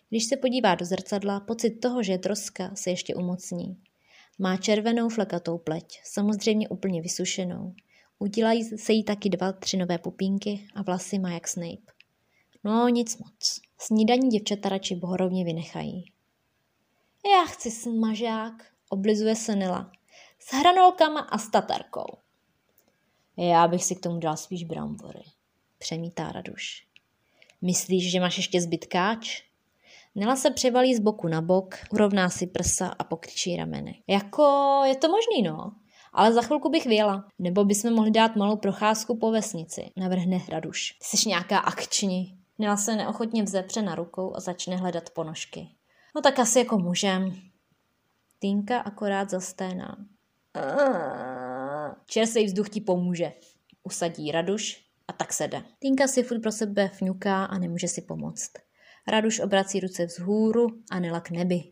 Když 0.08 0.24
se 0.24 0.36
podívá 0.36 0.74
do 0.74 0.84
zrcadla, 0.84 1.40
pocit 1.40 1.70
toho, 1.70 2.02
že 2.02 2.12
je 2.12 2.18
troska, 2.18 2.70
se 2.74 2.90
ještě 2.90 3.14
umocní. 3.14 3.82
Má 4.38 4.56
červenou 4.56 5.08
flekatou 5.08 5.58
pleť, 5.58 6.00
samozřejmě 6.04 6.68
úplně 6.68 7.02
vysušenou. 7.02 7.74
Udělají 8.18 8.64
se 8.64 8.92
jí 8.92 9.04
taky 9.04 9.28
dva, 9.28 9.52
tři 9.52 9.76
nové 9.76 9.98
pupínky 9.98 10.68
a 10.74 10.82
vlasy 10.82 11.18
má 11.18 11.30
jak 11.30 11.48
Snape. 11.48 11.92
No, 12.64 12.88
nic 12.88 13.18
moc. 13.18 13.60
Snídaní 13.78 14.28
děvčata 14.28 14.68
radši 14.68 14.94
bohorovně 14.94 15.44
vynechají. 15.44 16.12
Já 17.32 17.44
chci 17.44 17.70
smažák, 17.70 18.52
oblizuje 18.90 19.36
se 19.36 19.56
Nela. 19.56 19.92
S 20.38 20.52
hranolkama 20.52 21.20
a 21.20 21.38
statarkou. 21.38 22.25
Já 23.36 23.68
bych 23.68 23.84
si 23.84 23.94
k 23.94 24.00
tomu 24.00 24.18
dal 24.18 24.36
spíš 24.36 24.64
brambory. 24.64 25.22
Přemítá 25.78 26.32
Raduš. 26.32 26.86
Myslíš, 27.62 28.10
že 28.10 28.20
máš 28.20 28.36
ještě 28.36 28.60
zbytkáč? 28.60 29.42
Nela 30.14 30.36
se 30.36 30.50
převalí 30.50 30.94
z 30.94 31.00
boku 31.00 31.28
na 31.28 31.40
bok, 31.40 31.74
urovná 31.90 32.28
si 32.28 32.46
prsa 32.46 32.94
a 32.98 33.04
pokřičí 33.04 33.56
rameny. 33.56 34.02
Jako, 34.06 34.82
je 34.86 34.96
to 34.96 35.08
možný, 35.08 35.42
no. 35.42 35.72
Ale 36.12 36.32
za 36.32 36.42
chvilku 36.42 36.70
bych 36.70 36.86
věla. 36.86 37.24
Nebo 37.38 37.64
bychom 37.64 37.92
mohli 37.92 38.10
dát 38.10 38.36
malou 38.36 38.56
procházku 38.56 39.18
po 39.18 39.30
vesnici, 39.30 39.90
navrhne 39.96 40.38
Raduš. 40.48 40.96
Ty 41.10 41.16
jsi 41.16 41.28
nějaká 41.28 41.58
akční. 41.58 42.38
Nela 42.58 42.76
se 42.76 42.96
neochotně 42.96 43.42
vzepře 43.42 43.82
na 43.82 43.94
rukou 43.94 44.36
a 44.36 44.40
začne 44.40 44.76
hledat 44.76 45.10
ponožky. 45.10 45.68
No 46.14 46.20
tak 46.20 46.38
asi 46.38 46.58
jako 46.58 46.78
můžem. 46.78 47.36
Týnka 48.38 48.80
akorát 48.80 49.30
zasténá. 49.30 49.96
Čerstvý 52.06 52.44
vzduch 52.44 52.68
ti 52.68 52.80
pomůže. 52.80 53.32
Usadí 53.82 54.32
Raduš 54.32 54.84
a 55.08 55.12
tak 55.12 55.32
se 55.32 55.48
jde. 55.48 55.62
Tinka 55.78 56.08
si 56.08 56.22
furt 56.22 56.40
pro 56.40 56.52
sebe 56.52 56.88
fňuká 56.88 57.44
a 57.44 57.58
nemůže 57.58 57.88
si 57.88 58.02
pomoct. 58.02 58.52
Raduš 59.08 59.40
obrací 59.40 59.80
ruce 59.80 60.06
vzhůru 60.06 60.66
a 60.90 61.00
Nela 61.00 61.20
k 61.20 61.30
nebi. 61.30 61.62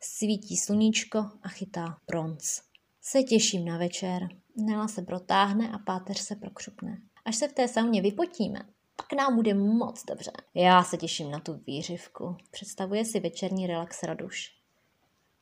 Svítí 0.00 0.56
sluníčko 0.56 1.18
a 1.18 1.48
chytá 1.48 1.96
bronz. 2.06 2.60
Se 3.02 3.22
těším 3.22 3.64
na 3.64 3.78
večer. 3.78 4.28
Nela 4.56 4.88
se 4.88 5.02
protáhne 5.02 5.68
a 5.68 5.78
páteř 5.78 6.18
se 6.18 6.36
prokřupne. 6.36 6.98
Až 7.24 7.36
se 7.36 7.48
v 7.48 7.52
té 7.52 7.68
sauně 7.68 8.02
vypotíme, 8.02 8.60
pak 8.96 9.12
nám 9.12 9.36
bude 9.36 9.54
moc 9.54 10.04
dobře. 10.04 10.30
Já 10.54 10.84
se 10.84 10.96
těším 10.96 11.30
na 11.30 11.40
tu 11.40 11.60
výřivku. 11.66 12.36
Představuje 12.50 13.04
si 13.04 13.20
večerní 13.20 13.66
relax 13.66 14.02
Raduš. 14.02 14.50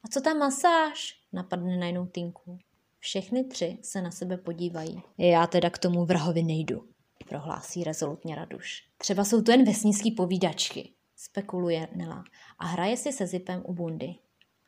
A 0.05 0.09
co 0.09 0.21
ta 0.21 0.35
masáž? 0.35 1.21
Napadne 1.33 1.77
najednou 1.77 2.07
Tinku. 2.07 2.59
Všechny 3.07 3.45
tři 3.45 3.79
se 3.83 4.03
na 4.03 4.11
sebe 4.11 4.37
podívají. 4.37 5.03
Já 5.19 5.47
teda 5.47 5.71
k 5.71 5.79
tomu 5.79 6.05
vrahovi 6.05 6.43
nejdu, 6.43 6.89
prohlásí 7.29 7.85
rezolutně 7.85 8.35
Raduš. 8.35 8.89
Třeba 8.99 9.25
jsou 9.25 9.43
to 9.43 9.51
jen 9.51 9.65
vesnický 9.65 10.11
povídačky, 10.11 10.93
spekuluje 11.17 11.89
Nela 11.97 12.25
a 12.59 12.67
hraje 12.67 12.97
si 12.97 13.13
se 13.13 13.27
zipem 13.27 13.63
u 13.67 13.75
bundy. 13.75 14.15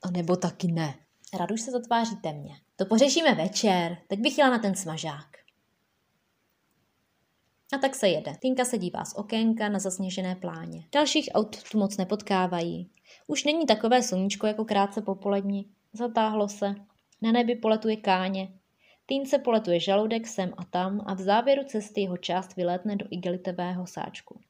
A 0.02 0.10
nebo 0.10 0.36
taky 0.36 0.72
ne. 0.72 0.94
Raduš 1.38 1.60
se 1.60 1.70
zatváří 1.70 2.16
temně. 2.16 2.54
To 2.76 2.86
pořešíme 2.86 3.34
večer, 3.34 3.98
teď 4.08 4.20
bych 4.20 4.38
jela 4.38 4.50
na 4.50 4.58
ten 4.58 4.74
smažák. 4.74 5.28
A 7.72 7.78
tak 7.78 7.94
se 7.94 8.08
jede. 8.08 8.32
Tinka 8.40 8.64
se 8.64 8.78
dívá 8.78 9.04
z 9.04 9.14
okénka 9.14 9.68
na 9.68 9.78
zasněžené 9.78 10.36
pláně. 10.36 10.84
Dalších 10.92 11.30
aut 11.34 11.62
tu 11.62 11.78
moc 11.78 11.96
nepotkávají. 11.96 12.90
Už 13.26 13.44
není 13.44 13.66
takové 13.66 14.02
sluníčko 14.02 14.46
jako 14.46 14.64
krátce 14.64 15.02
popolední. 15.02 15.70
Zatáhlo 15.92 16.48
se. 16.48 16.74
Na 17.22 17.32
nebi 17.32 17.54
poletuje 17.54 17.96
káně. 17.96 18.48
Týnce 19.06 19.38
poletuje 19.38 19.80
žaludek 19.80 20.26
sem 20.26 20.52
a 20.56 20.64
tam 20.64 21.00
a 21.06 21.14
v 21.14 21.20
závěru 21.20 21.62
cesty 21.64 22.00
jeho 22.00 22.16
část 22.16 22.56
vylétne 22.56 22.96
do 22.96 23.06
igelitového 23.10 23.86
sáčku. 23.86 24.40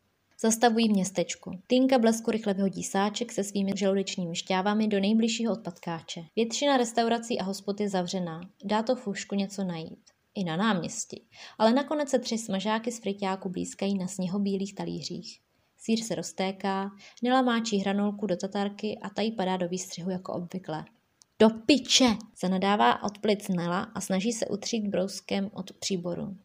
Zastavují 0.41 0.89
v 0.89 0.93
městečku. 0.93 1.59
Týnka 1.67 1.99
blesku 1.99 2.31
rychle 2.31 2.55
vyhodí 2.55 2.83
sáček 2.83 3.33
se 3.33 3.45
svými 3.45 3.73
žaludečními 3.77 4.37
šťávami 4.37 4.89
do 4.89 5.01
nejbližšího 5.01 5.53
odpadkáče. 5.53 6.25
Většina 6.37 6.77
restaurací 6.77 7.41
a 7.41 7.45
hospod 7.45 7.81
je 7.81 7.89
zavřená. 7.89 8.41
Dá 8.65 8.83
to 8.83 8.97
fušku 8.97 9.35
něco 9.35 9.65
najít. 9.65 10.01
I 10.35 10.45
na 10.45 10.57
náměstí. 10.57 11.27
Ale 11.59 11.73
nakonec 11.73 12.09
se 12.09 12.19
tři 12.19 12.39
smažáky 12.39 12.93
z 12.93 13.01
friťáku 13.01 13.49
blízkají 13.49 13.99
na 13.99 14.07
sněhobílých 14.07 14.75
talířích. 14.75 15.41
Sýr 15.79 16.01
se 16.01 16.15
roztéká, 16.15 16.91
Nela 17.23 17.43
máčí 17.43 17.79
hranolku 17.79 18.27
do 18.27 18.37
tatarky 18.37 18.99
a 19.03 19.11
ta 19.11 19.23
jí 19.23 19.33
padá 19.33 19.57
do 19.57 19.69
výstřihu 19.69 20.11
jako 20.11 20.33
obvykle. 20.33 20.85
Do 21.41 21.51
piče! 21.51 22.17
se 22.35 22.49
nadává 22.49 23.03
od 23.03 23.19
plic 23.19 23.49
Nela 23.49 23.81
a 23.83 24.01
snaží 24.01 24.33
se 24.33 24.47
utřít 24.47 24.89
brouskem 24.89 25.51
od 25.55 25.73
příboru. 25.73 26.37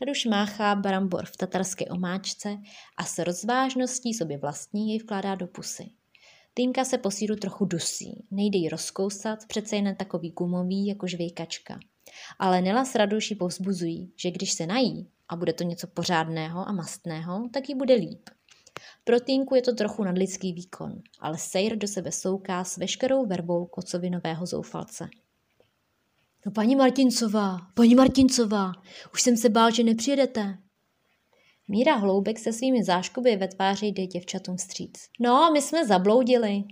Raduš 0.00 0.24
máchá 0.24 0.74
brambor 0.74 1.26
v 1.26 1.36
tatarské 1.36 1.86
omáčce 1.86 2.58
a 2.96 3.04
s 3.04 3.18
rozvážností 3.18 4.14
sobě 4.14 4.38
vlastní 4.38 4.88
jej 4.90 4.98
vkládá 4.98 5.34
do 5.34 5.46
pusy. 5.46 5.90
Týnka 6.54 6.84
se 6.84 6.98
po 6.98 7.10
síru 7.10 7.36
trochu 7.36 7.64
dusí. 7.64 8.26
Nejde 8.30 8.58
jí 8.58 8.68
rozkousat, 8.68 9.46
přece 9.46 9.76
jen 9.76 9.96
takový 9.96 10.30
gumový 10.30 10.86
jako 10.86 11.06
žvějkačka. 11.06 11.78
Ale 12.38 12.62
Nela 12.62 12.84
s 12.84 12.94
Raduší 12.94 13.34
povzbuzují, 13.34 14.12
že 14.16 14.30
když 14.30 14.52
se 14.52 14.66
nají 14.66 15.08
a 15.28 15.36
bude 15.36 15.52
to 15.52 15.64
něco 15.64 15.86
pořádného 15.86 16.68
a 16.68 16.72
mastného, 16.72 17.48
tak 17.52 17.68
jí 17.68 17.74
bude 17.74 17.94
líp. 17.94 18.30
Pro 19.04 19.20
Týnku 19.20 19.54
je 19.54 19.62
to 19.62 19.74
trochu 19.74 20.04
nadlidský 20.04 20.52
výkon, 20.52 21.02
ale 21.20 21.38
Sejr 21.38 21.76
do 21.76 21.88
sebe 21.88 22.12
souká 22.12 22.64
s 22.64 22.76
veškerou 22.76 23.26
verbou 23.26 23.66
kocovinového 23.66 24.46
zoufalce. 24.46 25.08
No 26.46 26.52
paní 26.52 26.76
Martincová, 26.76 27.58
paní 27.74 27.94
Martincová, 27.94 28.72
už 29.14 29.22
jsem 29.22 29.36
se 29.36 29.48
bál, 29.48 29.70
že 29.70 29.84
nepřijedete. 29.84 30.58
Míra 31.68 31.94
Hloubek 31.94 32.38
se 32.38 32.52
svými 32.52 32.84
záškuby 32.84 33.36
ve 33.36 33.48
tváři 33.48 33.86
jde 33.86 34.06
děvčatům 34.06 34.56
vstříc. 34.56 35.08
No, 35.20 35.50
my 35.52 35.62
jsme 35.62 35.86
zabloudili. 35.86 36.64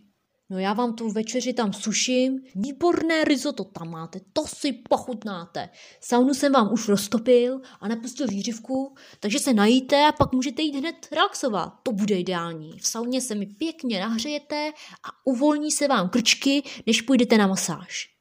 No 0.51 0.59
já 0.59 0.73
vám 0.73 0.95
tu 0.95 1.11
večeři 1.11 1.53
tam 1.53 1.73
suším, 1.73 2.41
výborné 2.55 3.25
risotto 3.25 3.65
tam 3.65 3.91
máte, 3.91 4.21
to 4.33 4.47
si 4.47 4.73
pochutnáte. 4.73 5.69
Saunu 6.01 6.35
jsem 6.35 6.53
vám 6.53 6.73
už 6.73 6.89
roztopil 6.89 7.61
a 7.81 7.89
napustil 7.89 8.27
výřivku, 8.27 8.95
takže 9.21 9.39
se 9.39 9.55
najíte 9.55 10.07
a 10.07 10.13
pak 10.13 10.33
můžete 10.33 10.63
jít 10.63 10.77
hned 10.77 11.09
relaxovat. 11.13 11.73
To 11.83 11.93
bude 11.93 12.19
ideální. 12.19 12.79
V 12.79 12.87
sauně 12.87 13.21
se 13.21 13.35
mi 13.35 13.47
pěkně 13.47 14.01
nahřejete 14.01 14.73
a 15.05 15.09
uvolní 15.25 15.71
se 15.71 15.89
vám 15.89 16.09
krčky, 16.09 16.63
než 16.87 17.03
půjdete 17.03 17.39
na 17.39 17.47
masáž. 17.47 18.15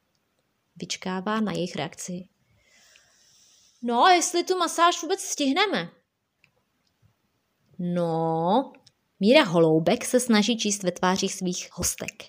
Vyčkává 0.75 1.41
na 1.41 1.51
jejich 1.51 1.75
reakci. 1.75 2.27
No, 3.81 4.07
jestli 4.07 4.43
tu 4.43 4.57
masáž 4.57 5.01
vůbec 5.01 5.21
stihneme. 5.21 5.89
No, 7.79 8.73
Míra 9.19 9.43
Holoubek 9.43 10.05
se 10.05 10.19
snaží 10.19 10.57
číst 10.57 10.83
ve 10.83 10.91
tvářích 10.91 11.33
svých 11.33 11.69
hostek. 11.73 12.23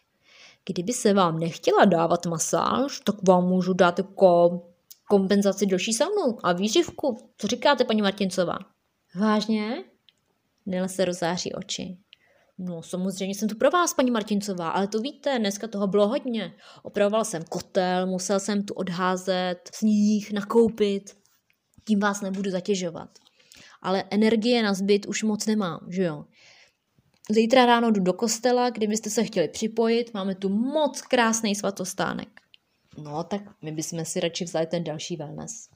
Kdyby 0.65 0.93
se 0.93 1.13
vám 1.13 1.39
nechtěla 1.39 1.85
dávat 1.85 2.27
masáž, 2.27 3.01
tak 3.01 3.29
vám 3.29 3.45
můžu 3.45 3.73
dát 3.73 3.99
jako 3.99 4.63
kompenzaci 5.09 5.67
další 5.67 5.93
saunu 5.93 6.39
a 6.43 6.53
výživku. 6.53 7.31
Co 7.39 7.47
říkáte, 7.47 7.85
paní 7.85 8.03
Martincová? 8.03 8.59
Vážně? 9.15 9.85
Nele 10.67 10.89
se 10.89 11.05
rozáří 11.05 11.53
oči. 11.53 11.99
No 12.59 12.83
samozřejmě 12.83 13.35
jsem 13.35 13.49
tu 13.49 13.57
pro 13.57 13.71
vás, 13.71 13.95
paní 13.95 14.11
Martincová, 14.11 14.71
ale 14.71 14.89
to 14.89 15.01
víte, 15.01 15.39
dneska 15.39 15.69
toho 15.69 15.87
bylo 15.87 16.09
hodně. 16.09 16.55
Opravoval 16.83 17.25
jsem 17.25 17.43
kotel, 17.43 18.07
musel 18.07 18.41
jsem 18.41 18.63
tu 18.63 18.75
odházet, 18.75 19.71
sníh, 19.75 20.33
nakoupit. 20.33 21.17
Tím 21.85 22.01
vás 22.01 22.21
nebudu 22.21 22.51
zatěžovat. 22.51 23.09
Ale 23.83 24.05
energie 24.11 24.63
na 24.63 24.75
zbyt 24.75 25.07
už 25.07 25.23
moc 25.23 25.47
nemám, 25.47 25.87
že 25.89 26.03
jo? 26.03 26.25
Zítra 27.31 27.67
ráno 27.67 27.91
jdu 27.91 28.01
do 28.01 28.13
kostela, 28.13 28.71
kdybyste 28.71 29.11
se 29.11 29.25
chtěli 29.25 29.49
připojit, 29.49 30.15
máme 30.15 30.35
tu 30.35 30.49
moc 30.49 31.03
krásný 31.03 31.55
svatostánek. 31.55 32.29
No, 33.03 33.25
tak 33.25 33.43
my 33.63 33.73
bychom 33.73 34.05
si 34.05 34.21
radši 34.21 34.45
vzali 34.45 34.67
ten 34.67 34.85
další 34.85 35.17
wellness. 35.17 35.69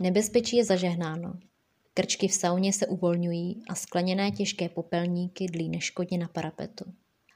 Nebezpečí 0.00 0.56
je 0.56 0.64
zažehnáno. 0.64 1.34
Krčky 1.94 2.28
v 2.28 2.34
sauně 2.34 2.72
se 2.72 2.86
uvolňují 2.86 3.62
a 3.68 3.74
skleněné 3.74 4.30
těžké 4.30 4.68
popelníky 4.68 5.46
dlí 5.46 5.68
neškodně 5.68 6.18
na 6.18 6.28
parapetu. 6.28 6.84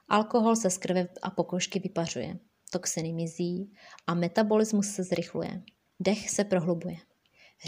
Alkohol 0.09 0.57
se 0.57 0.71
z 0.71 0.79
krve 0.79 1.09
a 1.23 1.31
pokožky 1.31 1.79
vypařuje. 1.79 2.39
Toxiny 2.71 3.13
mizí 3.13 3.73
a 4.07 4.15
metabolismus 4.15 4.87
se 4.87 5.03
zrychluje. 5.03 5.63
Dech 6.01 6.31
se 6.31 6.45
prohlubuje. 6.45 6.97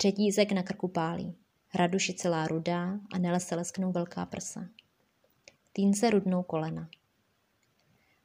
Řetízek 0.01 0.53
na 0.53 0.62
krku 0.62 0.89
pálí. 0.89 1.44
Raduši 1.75 2.14
celá 2.14 2.47
rudá 2.47 3.01
a 3.12 3.18
Nele 3.18 3.41
se 3.41 3.55
lesknou 3.55 3.93
velká 3.93 4.27
prsa. 4.27 4.68
Týnce 5.72 6.11
rudnou 6.11 6.43
kolena. 6.43 6.89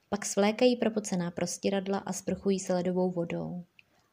Pak 0.09 0.25
svlékají 0.25 0.75
propocená 0.75 1.31
prostěradla 1.31 1.97
a 1.97 2.13
sprchují 2.13 2.59
se 2.59 2.73
ledovou 2.73 3.11
vodou. 3.11 3.63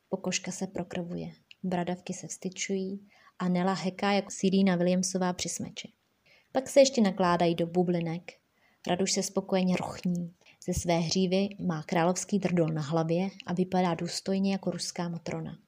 Pokožka 0.09 0.53
se 0.53 0.67
prokrvuje, 0.67 1.33
bradavky 1.63 2.15
se 2.15 2.27
vstyčují 2.27 3.09
a 3.39 3.49
Nela 3.49 3.73
heká 3.73 4.13
jako 4.13 4.31
Sirína 4.31 4.77
Williamsová 4.77 5.33
při 5.33 5.49
smeči. 5.49 5.93
Pak 6.53 6.69
se 6.69 6.81
ještě 6.81 7.01
nakládají 7.01 7.55
do 7.55 7.67
bublinek. 7.67 8.33
Raduš 8.87 9.13
se 9.13 9.23
spokojeně 9.23 9.77
rochní. 9.77 10.35
Ze 10.67 10.75
své 10.75 10.99
hřívy 10.99 11.49
má 11.59 11.83
královský 11.83 12.39
drdol 12.39 12.69
na 12.69 12.83
hlavě 12.83 13.29
a 13.47 13.53
vypadá 13.53 13.95
důstojně 13.95 14.53
jako 14.53 14.71
ruská 14.71 15.09
matrona. 15.09 15.59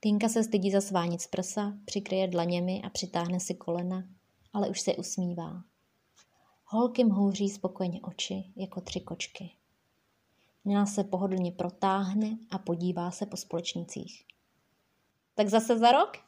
Tinka 0.00 0.28
se 0.28 0.44
stydí 0.44 0.70
zasvánit 0.70 1.20
z 1.20 1.26
prsa, 1.26 1.72
přikryje 1.84 2.28
dlaněmi 2.28 2.82
a 2.82 2.90
přitáhne 2.90 3.40
si 3.40 3.54
kolena, 3.54 4.04
ale 4.52 4.68
už 4.68 4.80
se 4.80 4.96
usmívá. 4.96 5.62
Holky 6.64 7.04
mhouří 7.04 7.48
spokojeně 7.48 8.00
oči, 8.00 8.52
jako 8.56 8.80
tři 8.80 9.00
kočky. 9.00 9.50
Nina 10.64 10.86
se 10.86 11.04
pohodlně 11.04 11.52
protáhne 11.52 12.38
a 12.50 12.58
podívá 12.58 13.10
se 13.10 13.26
po 13.26 13.36
společnicích. 13.36 14.24
Tak 15.34 15.48
zase 15.48 15.78
za 15.78 15.92
rok? 15.92 16.25